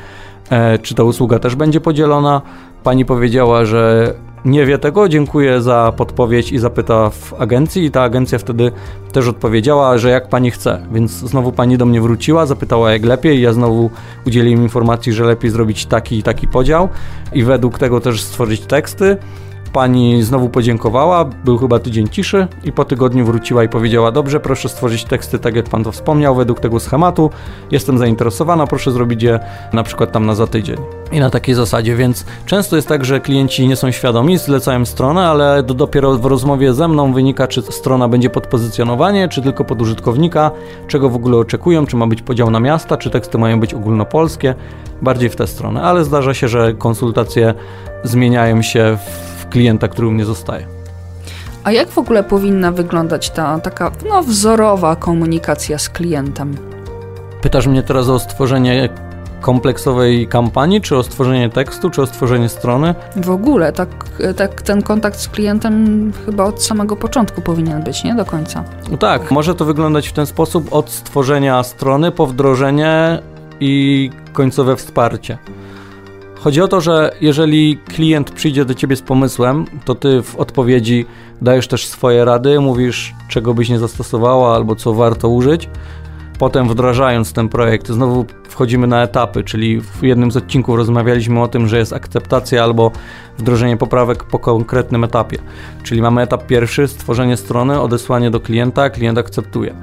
e, 0.51 0.79
czy 0.79 0.95
ta 0.95 1.03
usługa 1.03 1.39
też 1.39 1.55
będzie 1.55 1.81
podzielona. 1.81 2.43
Pani 2.85 3.05
powiedziała, 3.05 3.65
że 3.65 4.15
nie 4.45 4.67
wie 4.67 4.79
tego, 4.79 5.09
dziękuję 5.09 5.63
za 5.63 5.93
podpowiedź 5.97 6.53
i 6.53 6.59
zapyta 6.59 7.11
w 7.11 7.35
agencji 7.39 7.85
i 7.85 7.91
ta 7.91 8.03
agencja 8.03 8.39
wtedy 8.39 8.73
też 9.13 9.29
odpowiedziała, 9.29 9.99
że 9.99 10.11
jak 10.11 10.29
pani 10.29 10.51
chce, 10.51 10.87
więc 10.93 11.11
znowu 11.11 11.53
pani 11.53 11.79
do 11.79 11.87
mnie 11.87 12.01
wróciła, 12.01 12.47
zapytała 12.47 12.93
jak 12.93 13.05
lepiej, 13.05 13.43
ja 13.43 13.53
znowu 13.53 13.91
udzieliłem 14.27 14.63
informacji, 14.63 15.13
że 15.13 15.25
lepiej 15.25 15.51
zrobić 15.51 15.87
taki 15.87 16.19
i 16.19 16.23
taki 16.23 16.49
podział 16.49 16.89
i 17.33 17.43
według 17.43 17.79
tego 17.79 18.01
też 18.01 18.23
stworzyć 18.23 18.61
teksty 18.61 19.17
Pani 19.73 20.23
znowu 20.23 20.49
podziękowała, 20.49 21.25
był 21.25 21.59
chyba 21.59 21.79
tydzień 21.79 22.09
ciszy 22.09 22.47
i 22.65 22.73
po 22.73 22.85
tygodniu 22.85 23.25
wróciła 23.25 23.65
i 23.65 23.69
powiedziała: 23.69 24.13
Dobrze, 24.13 24.41
proszę 24.41 24.69
stworzyć 24.69 25.05
teksty 25.05 25.39
tak, 25.39 25.57
jak 25.57 25.69
pan 25.69 25.85
to 25.85 25.93
wspomniał, 25.93 26.35
według 26.35 26.61
tego 26.61 26.81
schematu. 26.81 27.31
Jestem 27.71 27.99
zainteresowana, 27.99 28.67
proszę 28.67 28.93
zrobić 28.93 29.23
je 29.23 29.41
na 29.73 29.83
przykład 29.83 30.13
tam 30.13 30.27
na 30.27 30.35
za 30.35 30.47
tydzień. 30.47 30.77
I 31.13 31.21
na 31.21 31.31
takiej 31.31 31.55
zasadzie, 31.55 31.97
więc 31.97 32.25
często 32.47 32.77
jest 32.77 32.89
tak, 32.89 33.05
że 33.05 33.21
klienci 33.21 33.69
nie 33.69 33.77
są 33.77 33.91
świadomi, 33.91 34.39
zlecają 34.39 34.85
stronę, 34.85 35.29
ale 35.29 35.63
dopiero 35.63 36.17
w 36.17 36.25
rozmowie 36.25 36.75
ze 36.75 36.89
mną 36.89 37.13
wynika, 37.13 37.47
czy 37.47 37.63
strona 37.63 38.09
będzie 38.09 38.31
pod 38.31 38.47
pozycjonowanie, 38.47 39.29
czy 39.29 39.43
tylko 39.43 39.65
pod 39.65 39.83
użytkownika, 39.83 40.51
czego 40.89 41.09
w 41.09 41.17
ogóle 41.17 41.37
oczekują, 41.37 41.87
czy 41.87 41.97
ma 41.97 42.07
być 42.07 42.23
podział 42.23 42.51
na 42.51 42.61
miasta, 42.61 42.97
czy 42.97 43.11
teksty 43.11 43.39
mają 43.39 43.61
być 43.61 43.75
ogólnopolskie, 43.75 44.55
bardziej 45.03 45.29
w 45.29 45.37
tę 45.37 45.47
stronę. 45.47 45.83
Ale 45.83 46.05
zdarza 46.05 46.35
się, 46.35 46.49
że 46.49 46.75
konsultacje 46.75 47.55
zmieniają 48.05 48.63
się 48.63 48.99
w 49.27 49.30
klienta, 49.51 49.89
który 49.89 50.09
u 50.09 50.11
mnie 50.11 50.25
zostaje. 50.25 50.67
A 51.65 51.73
jak 51.73 51.89
w 51.89 51.99
ogóle 51.99 52.25
powinna 52.25 52.73
wyglądać 52.73 53.31
ta 53.31 53.59
taka 53.59 53.91
no, 54.09 54.23
wzorowa 54.23 54.97
komunikacja 54.97 55.79
z 55.79 55.89
klientem? 55.89 56.57
Pytasz 57.43 57.67
mnie 57.67 57.83
teraz 57.83 58.09
o 58.09 58.19
stworzenie 58.19 58.89
kompleksowej 59.41 60.27
kampanii, 60.27 60.81
czy 60.81 60.97
o 60.97 61.03
stworzenie 61.03 61.51
tekstu, 61.51 61.91
czy 61.91 62.03
o 62.03 62.07
stworzenie 62.07 62.49
strony? 62.49 62.95
W 63.17 63.31
ogóle, 63.31 63.73
tak, 63.73 63.89
tak 64.37 64.63
ten 64.63 64.83
kontakt 64.83 65.21
z 65.21 65.29
klientem 65.29 66.13
chyba 66.27 66.45
od 66.45 66.63
samego 66.63 66.97
początku 66.97 67.41
powinien 67.41 67.83
być, 67.83 68.05
nie 68.05 68.15
do 68.15 68.25
końca. 68.25 68.65
No 68.91 68.97
tak, 68.97 69.31
może 69.31 69.55
to 69.55 69.65
wyglądać 69.65 70.09
w 70.09 70.13
ten 70.13 70.27
sposób 70.27 70.73
od 70.73 70.91
stworzenia 70.91 71.63
strony 71.63 72.13
po 72.13 72.27
wdrożenie 72.27 73.23
i 73.61 74.11
końcowe 74.33 74.77
wsparcie. 74.77 75.39
Chodzi 76.41 76.63
o 76.63 76.69
to, 76.69 76.81
że 76.81 77.11
jeżeli 77.21 77.77
klient 77.77 78.31
przyjdzie 78.31 78.65
do 78.65 78.75
ciebie 78.75 78.97
z 78.97 79.03
pomysłem, 79.03 79.65
to 79.85 79.95
ty 79.95 80.23
w 80.23 80.37
odpowiedzi 80.37 81.07
dajesz 81.43 81.69
też 81.69 81.87
swoje 81.87 82.25
rady, 82.25 82.61
mówisz, 82.61 83.15
czego 83.29 83.55
byś 83.55 83.69
nie 83.69 83.79
zastosowała 83.79 84.55
albo 84.55 84.77
co 84.77 84.95
warto 84.95 85.29
użyć. 85.29 85.69
Potem 86.39 86.69
wdrażając 86.69 87.33
ten 87.33 87.49
projekt, 87.49 87.89
znowu 87.89 88.25
wchodzimy 88.49 88.87
na 88.87 89.03
etapy, 89.03 89.45
czyli 89.45 89.81
w 89.81 90.03
jednym 90.03 90.31
z 90.31 90.37
odcinków 90.37 90.77
rozmawialiśmy 90.77 91.43
o 91.43 91.49
tym, 91.49 91.69
że 91.69 91.79
jest 91.79 91.93
akceptacja 91.93 92.65
albo 92.65 92.91
wdrożenie 93.39 93.77
poprawek 93.77 94.25
po 94.25 94.39
konkretnym 94.39 95.05
etapie. 95.05 95.39
Czyli 95.83 96.03
mamy 96.03 96.23
etap 96.23 96.47
pierwszy, 96.47 96.89
stworzenie 96.89 97.37
strony, 97.37 97.81
odesłanie 97.81 98.31
do 98.31 98.41
klienta, 98.41 98.91
klient 98.91 99.19
akceptuje. 99.19 99.75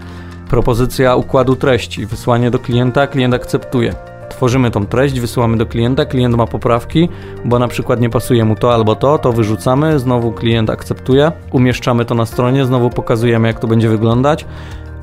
Propozycja 0.49 1.15
układu 1.15 1.55
treści, 1.55 2.05
wysłanie 2.05 2.51
do 2.51 2.59
klienta, 2.59 3.07
klient 3.07 3.33
akceptuje 3.33 4.16
tworzymy 4.37 4.71
tą 4.71 4.85
treść, 4.85 5.19
wysyłamy 5.19 5.57
do 5.57 5.65
klienta, 5.65 6.05
klient 6.05 6.35
ma 6.35 6.47
poprawki, 6.47 7.09
bo 7.45 7.59
na 7.59 7.67
przykład 7.67 8.01
nie 8.01 8.09
pasuje 8.09 8.45
mu 8.45 8.55
to 8.55 8.73
albo 8.73 8.95
to, 8.95 9.17
to 9.17 9.33
wyrzucamy, 9.33 9.99
znowu 9.99 10.31
klient 10.31 10.69
akceptuje, 10.69 11.31
umieszczamy 11.51 12.05
to 12.05 12.15
na 12.15 12.25
stronie, 12.25 12.65
znowu 12.65 12.89
pokazujemy 12.89 13.47
jak 13.47 13.59
to 13.59 13.67
będzie 13.67 13.89
wyglądać. 13.89 14.45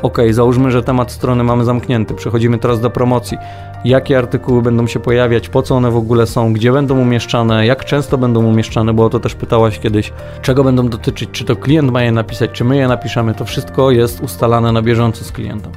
Ok, 0.02 0.18
załóżmy, 0.30 0.70
że 0.70 0.82
temat 0.82 1.12
strony 1.12 1.44
mamy 1.44 1.64
zamknięty. 1.64 2.14
Przechodzimy 2.14 2.58
teraz 2.58 2.80
do 2.80 2.90
promocji. 2.90 3.38
Jakie 3.84 4.18
artykuły 4.18 4.62
będą 4.62 4.86
się 4.86 5.00
pojawiać, 5.00 5.48
po 5.48 5.62
co 5.62 5.76
one 5.76 5.90
w 5.90 5.96
ogóle 5.96 6.26
są, 6.26 6.52
gdzie 6.52 6.72
będą 6.72 6.98
umieszczane, 6.98 7.66
jak 7.66 7.84
często 7.84 8.18
będą 8.18 8.44
umieszczane, 8.44 8.92
bo 8.92 9.04
o 9.04 9.10
to 9.10 9.20
też 9.20 9.34
pytałaś 9.34 9.78
kiedyś, 9.78 10.12
czego 10.42 10.64
będą 10.64 10.88
dotyczyć, 10.88 11.30
czy 11.32 11.44
to 11.44 11.56
klient 11.56 11.92
ma 11.92 12.02
je 12.02 12.12
napisać, 12.12 12.50
czy 12.50 12.64
my 12.64 12.76
je 12.76 12.88
napiszemy. 12.88 13.34
To 13.34 13.44
wszystko 13.44 13.90
jest 13.90 14.20
ustalane 14.20 14.72
na 14.72 14.82
bieżąco 14.82 15.24
z 15.24 15.32
klientem. 15.32 15.72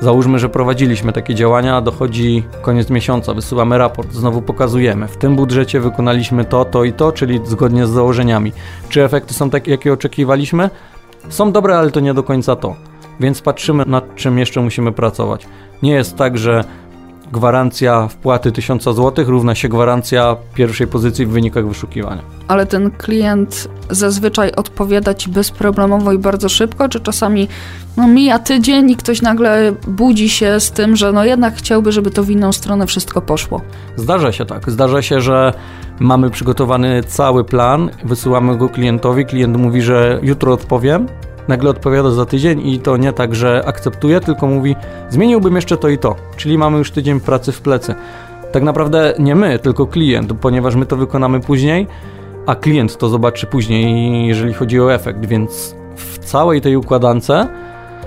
Załóżmy, 0.00 0.38
że 0.38 0.48
prowadziliśmy 0.48 1.12
takie 1.12 1.34
działania, 1.34 1.80
dochodzi 1.80 2.44
koniec 2.62 2.90
miesiąca, 2.90 3.34
wysyłamy 3.34 3.78
raport, 3.78 4.12
znowu 4.12 4.42
pokazujemy. 4.42 5.08
W 5.08 5.16
tym 5.16 5.36
budżecie 5.36 5.80
wykonaliśmy 5.80 6.44
to, 6.44 6.64
to 6.64 6.84
i 6.84 6.92
to, 6.92 7.12
czyli 7.12 7.40
zgodnie 7.44 7.86
z 7.86 7.90
założeniami. 7.90 8.52
Czy 8.88 9.04
efekty 9.04 9.34
są 9.34 9.50
takie, 9.50 9.70
jakie 9.70 9.92
oczekiwaliśmy? 9.92 10.70
Są 11.28 11.52
dobre, 11.52 11.78
ale 11.78 11.90
to 11.90 12.00
nie 12.00 12.14
do 12.14 12.22
końca 12.22 12.56
to. 12.56 12.76
Więc 13.20 13.42
patrzymy, 13.42 13.84
nad 13.86 14.14
czym 14.14 14.38
jeszcze 14.38 14.60
musimy 14.60 14.92
pracować. 14.92 15.46
Nie 15.82 15.92
jest 15.92 16.16
tak, 16.16 16.38
że 16.38 16.64
gwarancja 17.32 18.08
wpłaty 18.08 18.52
1000 18.52 18.84
zł 18.84 19.24
równa 19.26 19.54
się 19.54 19.68
gwarancja 19.68 20.36
pierwszej 20.54 20.86
pozycji 20.86 21.26
w 21.26 21.30
wynikach 21.30 21.68
wyszukiwania. 21.68 22.22
Ale 22.48 22.66
ten 22.66 22.90
klient 22.90 23.68
zazwyczaj 23.90 24.52
odpowiada 24.52 25.14
ci 25.14 25.30
bezproblemowo 25.30 26.12
i 26.12 26.18
bardzo 26.18 26.48
szybko, 26.48 26.88
czy 26.88 27.00
czasami 27.00 27.48
no, 27.98 28.08
mija 28.08 28.38
tydzień 28.38 28.90
i 28.90 28.96
ktoś 28.96 29.22
nagle 29.22 29.72
budzi 29.88 30.28
się 30.28 30.60
z 30.60 30.70
tym, 30.70 30.96
że 30.96 31.12
no 31.12 31.24
jednak 31.24 31.54
chciałby, 31.54 31.92
żeby 31.92 32.10
to 32.10 32.22
w 32.22 32.30
inną 32.30 32.52
stronę 32.52 32.86
wszystko 32.86 33.20
poszło. 33.20 33.60
Zdarza 33.96 34.32
się 34.32 34.44
tak. 34.44 34.70
Zdarza 34.70 35.02
się, 35.02 35.20
że 35.20 35.52
mamy 36.00 36.30
przygotowany 36.30 37.02
cały 37.02 37.44
plan, 37.44 37.90
wysyłamy 38.04 38.56
go 38.56 38.68
klientowi, 38.68 39.26
klient 39.26 39.56
mówi, 39.56 39.82
że 39.82 40.18
jutro 40.22 40.52
odpowiem, 40.52 41.06
nagle 41.48 41.70
odpowiada 41.70 42.10
za 42.10 42.26
tydzień 42.26 42.68
i 42.68 42.78
to 42.78 42.96
nie 42.96 43.12
tak, 43.12 43.34
że 43.34 43.62
akceptuje, 43.66 44.20
tylko 44.20 44.46
mówi 44.46 44.76
zmieniłbym 45.10 45.56
jeszcze 45.56 45.76
to 45.76 45.88
i 45.88 45.98
to, 45.98 46.16
czyli 46.36 46.58
mamy 46.58 46.78
już 46.78 46.90
tydzień 46.90 47.20
pracy 47.20 47.52
w 47.52 47.60
plecy. 47.60 47.94
Tak 48.52 48.62
naprawdę 48.62 49.14
nie 49.18 49.34
my, 49.34 49.58
tylko 49.58 49.86
klient, 49.86 50.32
ponieważ 50.40 50.74
my 50.74 50.86
to 50.86 50.96
wykonamy 50.96 51.40
później, 51.40 51.86
a 52.46 52.54
klient 52.54 52.98
to 52.98 53.08
zobaczy 53.08 53.46
później, 53.46 54.26
jeżeli 54.26 54.52
chodzi 54.52 54.80
o 54.80 54.94
efekt, 54.94 55.26
więc 55.26 55.74
w 55.96 56.18
całej 56.18 56.60
tej 56.60 56.76
układance 56.76 57.30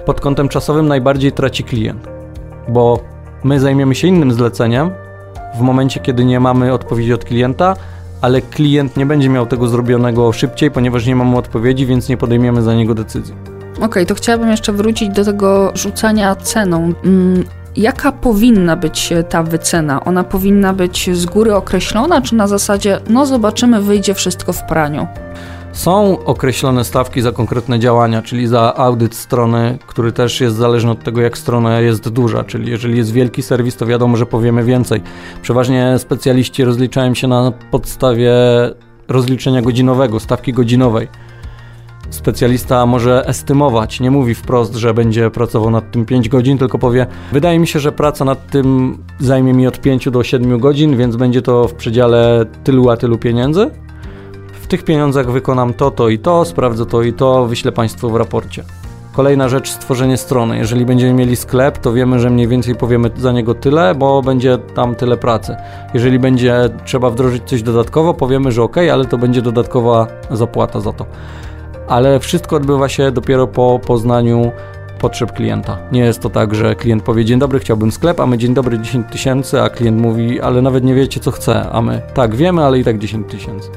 pod 0.05 0.21
kątem 0.21 0.49
czasowym 0.49 0.87
najbardziej 0.87 1.31
traci 1.31 1.63
klient, 1.63 2.07
bo 2.67 2.99
my 3.43 3.59
zajmiemy 3.59 3.95
się 3.95 4.07
innym 4.07 4.31
zleceniem 4.31 4.91
w 5.55 5.61
momencie, 5.61 5.99
kiedy 5.99 6.25
nie 6.25 6.39
mamy 6.39 6.73
odpowiedzi 6.73 7.13
od 7.13 7.25
klienta, 7.25 7.75
ale 8.21 8.41
klient 8.41 8.97
nie 8.97 9.05
będzie 9.05 9.29
miał 9.29 9.45
tego 9.45 9.67
zrobionego 9.67 10.31
szybciej, 10.31 10.71
ponieważ 10.71 11.05
nie 11.05 11.15
mamy 11.15 11.37
odpowiedzi, 11.37 11.85
więc 11.85 12.09
nie 12.09 12.17
podejmiemy 12.17 12.61
za 12.61 12.73
niego 12.73 12.93
decyzji. 12.93 13.35
Okej, 13.75 13.85
okay, 13.85 14.05
to 14.05 14.15
chciałabym 14.15 14.49
jeszcze 14.49 14.73
wrócić 14.73 15.09
do 15.09 15.25
tego 15.25 15.71
rzucania 15.75 16.35
ceną. 16.35 16.93
Mm, 17.05 17.43
jaka 17.75 18.11
powinna 18.11 18.75
być 18.75 19.13
ta 19.29 19.43
wycena? 19.43 20.05
Ona 20.05 20.23
powinna 20.23 20.73
być 20.73 21.09
z 21.13 21.25
góry 21.25 21.55
określona, 21.55 22.21
czy 22.21 22.35
na 22.35 22.47
zasadzie, 22.47 22.99
no 23.09 23.25
zobaczymy, 23.25 23.81
wyjdzie 23.81 24.13
wszystko 24.13 24.53
w 24.53 24.63
praniu? 24.63 25.07
Są 25.73 26.23
określone 26.25 26.83
stawki 26.83 27.21
za 27.21 27.31
konkretne 27.31 27.79
działania, 27.79 28.21
czyli 28.21 28.47
za 28.47 28.75
audyt 28.75 29.15
strony, 29.15 29.77
który 29.87 30.11
też 30.11 30.41
jest 30.41 30.55
zależny 30.55 30.91
od 30.91 31.03
tego, 31.03 31.21
jak 31.21 31.37
strona 31.37 31.79
jest 31.79 32.09
duża. 32.09 32.43
Czyli 32.43 32.71
jeżeli 32.71 32.97
jest 32.97 33.11
wielki 33.11 33.41
serwis, 33.41 33.75
to 33.75 33.85
wiadomo, 33.85 34.17
że 34.17 34.25
powiemy 34.25 34.63
więcej. 34.63 35.01
Przeważnie 35.41 35.95
specjaliści 35.97 36.63
rozliczają 36.63 37.13
się 37.13 37.27
na 37.27 37.51
podstawie 37.71 38.33
rozliczenia 39.07 39.61
godzinowego, 39.61 40.19
stawki 40.19 40.53
godzinowej. 40.53 41.07
Specjalista 42.09 42.85
może 42.85 43.25
estymować, 43.27 43.99
nie 43.99 44.11
mówi 44.11 44.35
wprost, 44.35 44.75
że 44.75 44.93
będzie 44.93 45.29
pracował 45.29 45.69
nad 45.69 45.91
tym 45.91 46.05
5 46.05 46.29
godzin, 46.29 46.57
tylko 46.57 46.79
powie: 46.79 47.07
Wydaje 47.31 47.59
mi 47.59 47.67
się, 47.67 47.79
że 47.79 47.91
praca 47.91 48.25
nad 48.25 48.47
tym 48.47 48.97
zajmie 49.19 49.53
mi 49.53 49.67
od 49.67 49.81
5 49.81 50.09
do 50.09 50.23
7 50.23 50.59
godzin, 50.59 50.97
więc 50.97 51.15
będzie 51.15 51.41
to 51.41 51.67
w 51.67 51.73
przedziale 51.73 52.45
tylu 52.63 52.89
a 52.89 52.97
tylu 52.97 53.17
pieniędzy 53.17 53.71
tych 54.71 54.83
pieniądzach 54.83 55.31
wykonam 55.31 55.73
to, 55.73 55.91
to 55.91 56.09
i 56.09 56.19
to, 56.19 56.45
sprawdzę 56.45 56.85
to 56.85 57.01
i 57.01 57.13
to, 57.13 57.45
wyślę 57.45 57.71
Państwu 57.71 58.09
w 58.09 58.15
raporcie. 58.15 58.63
Kolejna 59.13 59.49
rzecz, 59.49 59.69
stworzenie 59.69 60.17
strony. 60.17 60.57
Jeżeli 60.57 60.85
będziemy 60.85 61.13
mieli 61.13 61.35
sklep, 61.35 61.77
to 61.77 61.93
wiemy, 61.93 62.19
że 62.19 62.29
mniej 62.29 62.47
więcej 62.47 62.75
powiemy 62.75 63.11
za 63.17 63.31
niego 63.31 63.55
tyle, 63.55 63.95
bo 63.95 64.21
będzie 64.21 64.57
tam 64.57 64.95
tyle 64.95 65.17
pracy. 65.17 65.55
Jeżeli 65.93 66.19
będzie 66.19 66.69
trzeba 66.85 67.09
wdrożyć 67.09 67.43
coś 67.43 67.63
dodatkowo, 67.63 68.13
powiemy, 68.13 68.51
że 68.51 68.63
ok, 68.63 68.77
ale 68.77 69.05
to 69.05 69.17
będzie 69.17 69.41
dodatkowa 69.41 70.07
zapłata 70.31 70.79
za 70.79 70.93
to. 70.93 71.05
Ale 71.87 72.19
wszystko 72.19 72.55
odbywa 72.55 72.89
się 72.89 73.11
dopiero 73.11 73.47
po 73.47 73.79
poznaniu 73.85 74.51
potrzeb 74.99 75.31
klienta. 75.31 75.77
Nie 75.91 76.01
jest 76.01 76.19
to 76.19 76.29
tak, 76.29 76.55
że 76.55 76.75
klient 76.75 77.03
powie 77.03 77.25
dzień 77.25 77.39
dobry, 77.39 77.59
chciałbym 77.59 77.91
sklep, 77.91 78.19
a 78.19 78.25
my 78.25 78.37
dzień 78.37 78.53
dobry 78.53 78.79
10 78.79 79.11
tysięcy, 79.11 79.61
a 79.61 79.69
klient 79.69 80.01
mówi, 80.01 80.41
ale 80.41 80.61
nawet 80.61 80.83
nie 80.83 80.95
wiecie 80.95 81.19
co 81.19 81.31
chce, 81.31 81.69
a 81.71 81.81
my 81.81 82.01
tak 82.13 82.35
wiemy, 82.35 82.63
ale 82.63 82.79
i 82.79 82.83
tak 82.83 82.99
10 82.99 83.31
tysięcy 83.31 83.69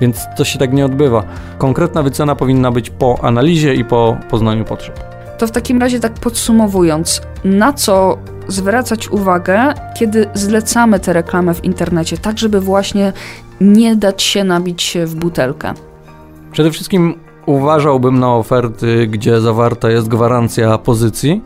więc 0.00 0.26
to 0.36 0.44
się 0.44 0.58
tak 0.58 0.72
nie 0.72 0.84
odbywa. 0.84 1.22
Konkretna 1.58 2.02
wycena 2.02 2.34
powinna 2.34 2.70
być 2.70 2.90
po 2.90 3.18
analizie 3.22 3.74
i 3.74 3.84
po 3.84 4.16
poznaniu 4.30 4.64
potrzeb. 4.64 5.00
To 5.38 5.46
w 5.46 5.50
takim 5.50 5.80
razie, 5.80 6.00
tak 6.00 6.12
podsumowując, 6.12 7.22
na 7.44 7.72
co 7.72 8.18
zwracać 8.48 9.08
uwagę, 9.08 9.74
kiedy 9.94 10.26
zlecamy 10.34 11.00
tę 11.00 11.12
reklamę 11.12 11.54
w 11.54 11.64
internecie, 11.64 12.18
tak 12.18 12.38
żeby 12.38 12.60
właśnie 12.60 13.12
nie 13.60 13.96
dać 13.96 14.22
się 14.22 14.44
nabić 14.44 14.98
w 15.04 15.14
butelkę? 15.14 15.72
Przede 16.52 16.70
wszystkim 16.70 17.14
uważałbym 17.46 18.20
na 18.20 18.34
oferty, 18.34 19.06
gdzie 19.06 19.40
zawarta 19.40 19.90
jest 19.90 20.08
gwarancja 20.08 20.78
pozycji, 20.78 21.42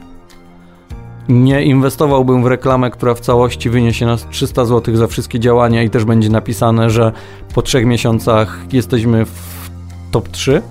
nie 1.28 1.62
inwestowałbym 1.62 2.42
w 2.42 2.46
reklamę, 2.46 2.90
która 2.90 3.14
w 3.14 3.20
całości 3.20 3.70
wyniesie 3.70 4.06
nas 4.06 4.26
300 4.30 4.64
zł 4.64 4.96
za 4.96 5.06
wszystkie 5.06 5.40
działania 5.40 5.82
i 5.82 5.90
też 5.90 6.04
będzie 6.04 6.28
napisane, 6.28 6.90
że 6.90 7.12
po 7.54 7.62
trzech 7.62 7.86
miesiącach 7.86 8.58
jesteśmy 8.72 9.24
w 9.24 9.70
top 10.10 10.28
3. 10.28 10.62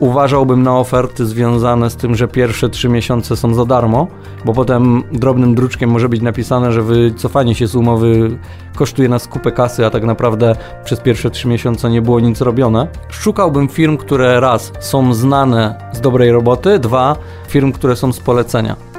uważałbym 0.00 0.62
na 0.62 0.78
oferty 0.78 1.26
związane 1.26 1.90
z 1.90 1.96
tym, 1.96 2.14
że 2.14 2.28
pierwsze 2.28 2.68
trzy 2.68 2.88
miesiące 2.88 3.36
są 3.36 3.54
za 3.54 3.64
darmo, 3.64 4.06
bo 4.44 4.52
potem 4.52 5.02
drobnym 5.12 5.54
druczkiem 5.54 5.90
może 5.90 6.08
być 6.08 6.22
napisane, 6.22 6.72
że 6.72 6.82
wycofanie 6.82 7.54
się 7.54 7.66
z 7.66 7.74
umowy 7.74 8.38
kosztuje 8.74 9.08
nas 9.08 9.28
kupę 9.28 9.52
kasy, 9.52 9.86
a 9.86 9.90
tak 9.90 10.04
naprawdę 10.04 10.56
przez 10.84 11.00
pierwsze 11.00 11.30
trzy 11.30 11.48
miesiące 11.48 11.90
nie 11.90 12.02
było 12.02 12.20
nic 12.20 12.40
robione. 12.40 12.88
Szukałbym 13.10 13.68
firm, 13.68 13.96
które 13.96 14.40
raz 14.40 14.72
są 14.80 15.14
znane 15.14 15.74
z 15.92 16.00
dobrej 16.00 16.32
roboty, 16.32 16.78
dwa 16.78 17.16
firm, 17.48 17.72
które 17.72 17.96
są 17.96 18.12
z 18.12 18.20
polecenia. 18.20 18.91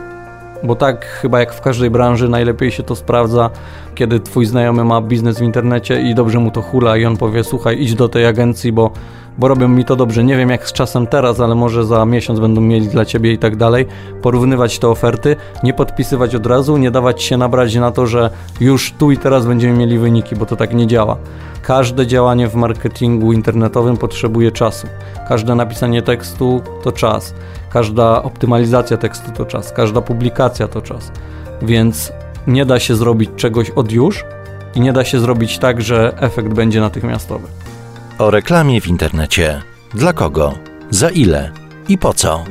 Bo 0.63 0.75
tak 0.75 1.05
chyba 1.05 1.39
jak 1.39 1.53
w 1.53 1.61
każdej 1.61 1.89
branży 1.89 2.29
najlepiej 2.29 2.71
się 2.71 2.83
to 2.83 2.95
sprawdza, 2.95 3.49
kiedy 3.95 4.19
twój 4.19 4.45
znajomy 4.45 4.83
ma 4.83 5.01
biznes 5.01 5.39
w 5.39 5.41
internecie 5.41 6.01
i 6.01 6.15
dobrze 6.15 6.39
mu 6.39 6.51
to 6.51 6.61
hula 6.61 6.97
i 6.97 7.05
on 7.05 7.17
powie, 7.17 7.43
słuchaj, 7.43 7.81
idź 7.81 7.95
do 7.95 8.09
tej 8.09 8.25
agencji, 8.25 8.71
bo, 8.71 8.91
bo 9.37 9.47
robią 9.47 9.67
mi 9.67 9.85
to 9.85 9.95
dobrze. 9.95 10.23
Nie 10.23 10.37
wiem 10.37 10.49
jak 10.49 10.67
z 10.67 10.73
czasem 10.73 11.07
teraz, 11.07 11.39
ale 11.39 11.55
może 11.55 11.85
za 11.85 12.05
miesiąc 12.05 12.39
będą 12.39 12.61
mieli 12.61 12.87
dla 12.87 13.05
ciebie 13.05 13.33
i 13.33 13.37
tak 13.37 13.55
dalej. 13.55 13.85
Porównywać 14.21 14.79
te 14.79 14.87
oferty, 14.87 15.35
nie 15.63 15.73
podpisywać 15.73 16.35
od 16.35 16.45
razu, 16.45 16.77
nie 16.77 16.91
dawać 16.91 17.23
się 17.23 17.37
nabrać 17.37 17.75
na 17.75 17.91
to, 17.91 18.07
że 18.07 18.29
już 18.59 18.91
tu 18.91 19.11
i 19.11 19.17
teraz 19.17 19.45
będziemy 19.45 19.77
mieli 19.77 19.97
wyniki, 19.97 20.35
bo 20.35 20.45
to 20.45 20.55
tak 20.55 20.73
nie 20.73 20.87
działa. 20.87 21.17
Każde 21.63 22.07
działanie 22.07 22.47
w 22.47 22.55
marketingu 22.55 23.33
internetowym 23.33 23.97
potrzebuje 23.97 24.51
czasu. 24.51 24.87
Każde 25.29 25.55
napisanie 25.55 26.01
tekstu 26.01 26.61
to 26.83 26.91
czas. 26.91 27.33
Każda 27.69 28.23
optymalizacja 28.23 28.97
tekstu 28.97 29.31
to 29.31 29.45
czas. 29.45 29.71
Każda 29.71 30.01
publikacja 30.01 30.67
to 30.67 30.81
czas. 30.81 31.11
Więc 31.61 32.11
nie 32.47 32.65
da 32.65 32.79
się 32.79 32.95
zrobić 32.95 33.29
czegoś 33.35 33.69
od 33.69 33.91
już 33.91 34.25
i 34.75 34.81
nie 34.81 34.93
da 34.93 35.05
się 35.05 35.19
zrobić 35.19 35.59
tak, 35.59 35.81
że 35.81 36.13
efekt 36.19 36.53
będzie 36.53 36.81
natychmiastowy. 36.81 37.47
O 38.19 38.31
reklamie 38.31 38.81
w 38.81 38.87
internecie. 38.87 39.61
Dla 39.93 40.13
kogo? 40.13 40.53
Za 40.89 41.09
ile? 41.09 41.51
I 41.89 41.97
po 41.97 42.13
co? 42.13 42.43